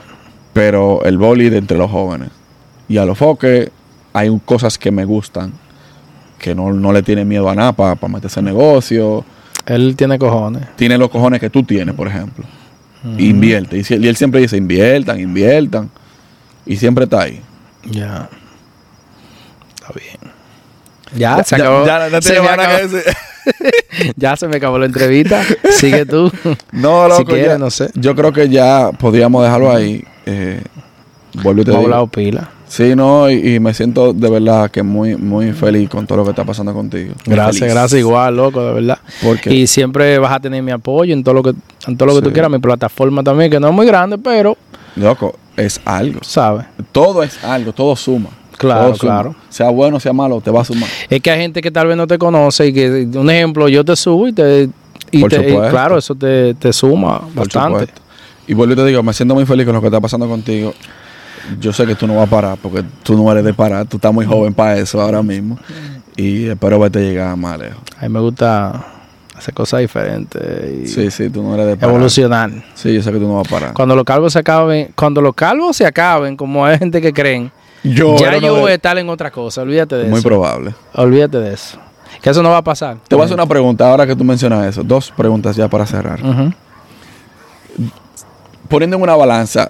[0.53, 2.29] Pero el boli de entre los jóvenes.
[2.87, 3.69] Y a los foques
[4.13, 5.53] hay cosas que me gustan,
[6.37, 9.23] que no, no le tiene miedo a nada para meterse en negocio.
[9.65, 10.63] Él tiene cojones.
[10.75, 12.45] Tiene los cojones que tú tienes, por ejemplo.
[13.17, 13.77] Invierte.
[13.77, 15.89] Y, y él siempre dice, inviertan, inviertan.
[16.65, 17.41] Y siempre está ahí.
[17.89, 18.29] Ya.
[19.75, 20.33] Está bien.
[21.15, 21.85] Ya, se acabó.
[21.85, 23.13] Ya, se me acabó- decir.
[24.15, 25.43] ya se me acabó la entrevista.
[25.71, 26.31] Sigue tú.
[26.71, 27.89] No, Si loco, quieres, no sé.
[27.95, 30.03] Yo creo que ya podríamos dejarlo ahí.
[30.25, 30.61] Eh,
[31.41, 32.07] vuelvo y te digo.
[32.07, 32.49] pila.
[32.69, 36.23] Sí, no, y, y me siento de verdad que muy, muy feliz con todo lo
[36.23, 37.13] que está pasando contigo.
[37.25, 37.73] Muy Gracias, feliz.
[37.73, 37.99] gracias.
[37.99, 38.99] Igual, loco, de verdad.
[39.23, 41.53] Porque Y siempre vas a tener mi apoyo en todo lo que,
[41.87, 42.25] en todo lo que Sí.
[42.25, 42.51] tú quieras.
[42.51, 44.55] Mi plataforma también, que no es muy grande, pero,
[44.95, 46.19] Loco, es algo.
[46.23, 46.65] ¿sabes?
[46.91, 48.29] Todo es algo, todo suma.
[48.57, 49.35] Claro, claro.
[49.49, 50.89] Sea bueno, sea malo, te va a sumar.
[51.09, 53.83] Es que hay gente que tal vez no te conoce y que, un ejemplo, yo
[53.83, 54.69] te subo y te.
[55.11, 57.79] Y te- y claro, eso te, te suma Por bastante.
[57.79, 58.01] supuesto.
[58.47, 60.73] Y vuelvo y te digo, me siento muy feliz con lo que está pasando contigo.
[61.59, 63.85] Yo sé que tú no vas a parar porque tú no eres de parar.
[63.85, 65.57] Tú estás muy joven para eso ahora mismo.
[66.15, 67.79] Y espero verte llegar más lejos.
[67.97, 68.85] A mí me gusta
[69.35, 70.41] hacer cosas diferentes
[70.83, 71.95] y Sí, sí, tú no eres de parar.
[71.95, 72.51] evolucionar.
[72.75, 73.73] Sí, yo sé que tú no vas a parar.
[73.73, 77.51] Cuando los calvos se acaben, cuando los calvos se acaben, como hay gente que creen,
[77.83, 79.61] Yo ya yo voy a estar en otra cosa.
[79.61, 80.27] Olvídate de Muy eso.
[80.27, 80.73] probable.
[80.93, 81.77] Olvídate de eso.
[82.21, 82.97] Que eso no va a pasar.
[83.07, 84.83] Te voy a hacer una pregunta ahora que tú mencionas eso.
[84.83, 86.19] Dos preguntas ya para cerrar.
[88.67, 89.69] Poniendo en una balanza,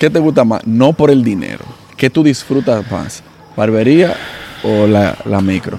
[0.00, 0.66] ¿qué te gusta más?
[0.66, 1.64] No por el dinero.
[1.96, 3.22] ¿Qué tú disfrutas más?
[3.54, 4.16] ¿Barbería
[4.64, 5.78] o la, la micro?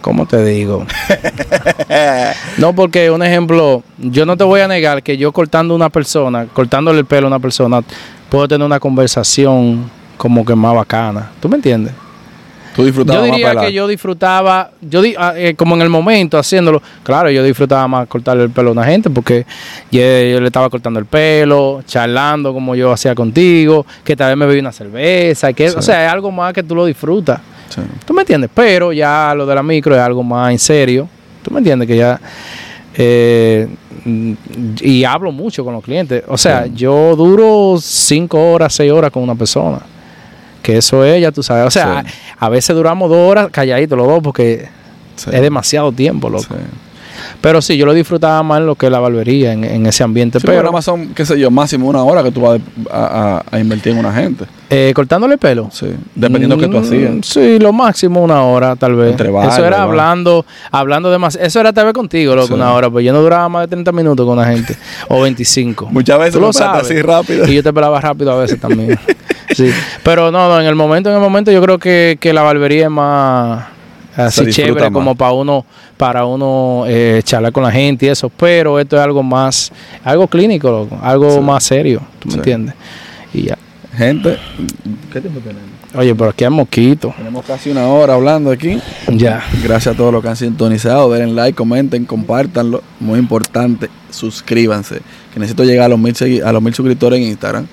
[0.00, 0.86] ¿Cómo te digo?
[2.58, 6.46] no, porque un ejemplo, yo no te voy a negar que yo cortando una persona,
[6.46, 7.82] cortándole el pelo a una persona,
[8.28, 11.32] puedo tener una conversación como que más bacana.
[11.40, 11.92] ¿Tú me entiendes?
[12.74, 16.36] ¿Tú disfrutabas Yo diría que yo disfrutaba, yo di- ah, eh, como en el momento
[16.38, 19.46] haciéndolo, claro, yo disfrutaba más cortarle el pelo a una gente porque
[19.92, 24.36] yo, yo le estaba cortando el pelo, charlando como yo hacía contigo, que tal vez
[24.36, 25.76] me bebí una cerveza, que, Sí.
[25.78, 27.40] o sea, es algo más que tú lo disfrutas.
[27.68, 27.80] Sí.
[28.04, 28.50] ¿Tú me entiendes?
[28.52, 31.08] Pero ya lo de la micro es algo más en serio.
[31.42, 31.86] ¿Tú me entiendes?
[31.86, 32.20] Que ya...
[32.96, 33.68] eh,
[34.82, 36.22] y hablo mucho con los clientes.
[36.28, 36.72] O sea, Sí.
[36.74, 39.80] yo duro cinco horas, seis horas con una persona.
[40.64, 41.66] Que eso es, ya tú sabes.
[41.66, 42.12] O sea, Sí.
[42.40, 44.66] a, a veces duramos dos horas calladitos los dos porque
[45.16, 45.30] Sí.
[45.32, 46.42] es demasiado tiempo, loco.
[46.44, 46.54] Sí.
[47.44, 50.40] Pero sí, yo lo disfrutaba más en lo que la barbería, en, en ese ambiente.
[50.40, 52.58] Sí, pero nada más son, qué sé yo, máximo una hora que tú vas
[52.90, 54.46] a, a- a invertir en una gente.
[54.70, 55.68] eh, cortándole el pelo.
[55.70, 55.88] Sí.
[56.14, 57.26] Dependiendo de qué tú Mm, hacías.
[57.26, 59.10] Sí, lo máximo una hora, tal vez.
[59.10, 61.36] Entre eso era hablando, hablando de más.
[61.36, 62.54] Eso era tal vez contigo, loco, Sí.
[62.54, 62.88] una hora.
[62.88, 64.74] Pues yo no duraba más de 30 minutos con la gente.
[65.08, 65.88] o 25.
[65.92, 66.84] Muchas veces Tú lo sabes.
[66.84, 67.46] así rápido.
[67.46, 68.98] Y yo te pelaba rápido a veces también.
[69.54, 69.70] sí.
[70.02, 72.84] Pero no, no, en el momento, en el momento yo creo que, que la barbería
[72.84, 73.66] es más
[74.16, 74.90] así chévere más.
[74.92, 75.66] como para uno,
[75.96, 78.28] para uno eh, charlar con la gente y eso.
[78.30, 79.72] Pero esto es algo más,
[80.04, 81.40] algo clínico, loco, algo Sí.
[81.40, 82.38] más serio, ¿tú me Sí.
[82.38, 82.74] entiendes?
[83.32, 83.58] Y ya.
[83.96, 84.38] Gente,
[85.12, 85.70] ¿qué tiempo tenemos?
[85.96, 87.14] Oye, pero aquí hay mosquitos.
[87.14, 88.80] Tenemos casi una hora hablando aquí.
[89.12, 89.44] Ya.
[89.62, 91.12] Gracias a todos los que han sintonizado.
[91.12, 92.82] Denle like, comenten, compártanlo.
[92.98, 95.00] Muy importante, suscríbanse.
[95.32, 96.12] Que necesito llegar a los mil,
[96.44, 97.68] a los mil suscriptores en Instagram.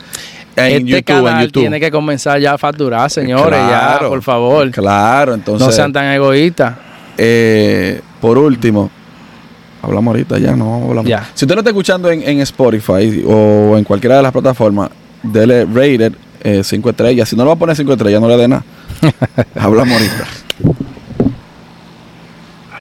[0.55, 1.61] En este YouTube, canal en YouTube.
[1.61, 4.69] tiene que comenzar ya a facturar, señores, ya, por favor.
[4.69, 5.65] Claro, entonces.
[5.65, 6.75] no sean tan egoístas.
[7.17, 8.89] eh, por último,
[9.81, 11.05] hablamos ahorita ya, no hablamos.
[11.05, 11.29] Ya.
[11.33, 14.91] Si usted no está escuchando en, en Spotify o en cualquiera de las plataformas,
[15.23, 16.13] dele rated
[16.63, 17.29] 5 estrellas.
[17.29, 18.63] Si no lo va a poner 5 estrellas, no le dé nada.
[19.55, 20.27] hablamos ahorita.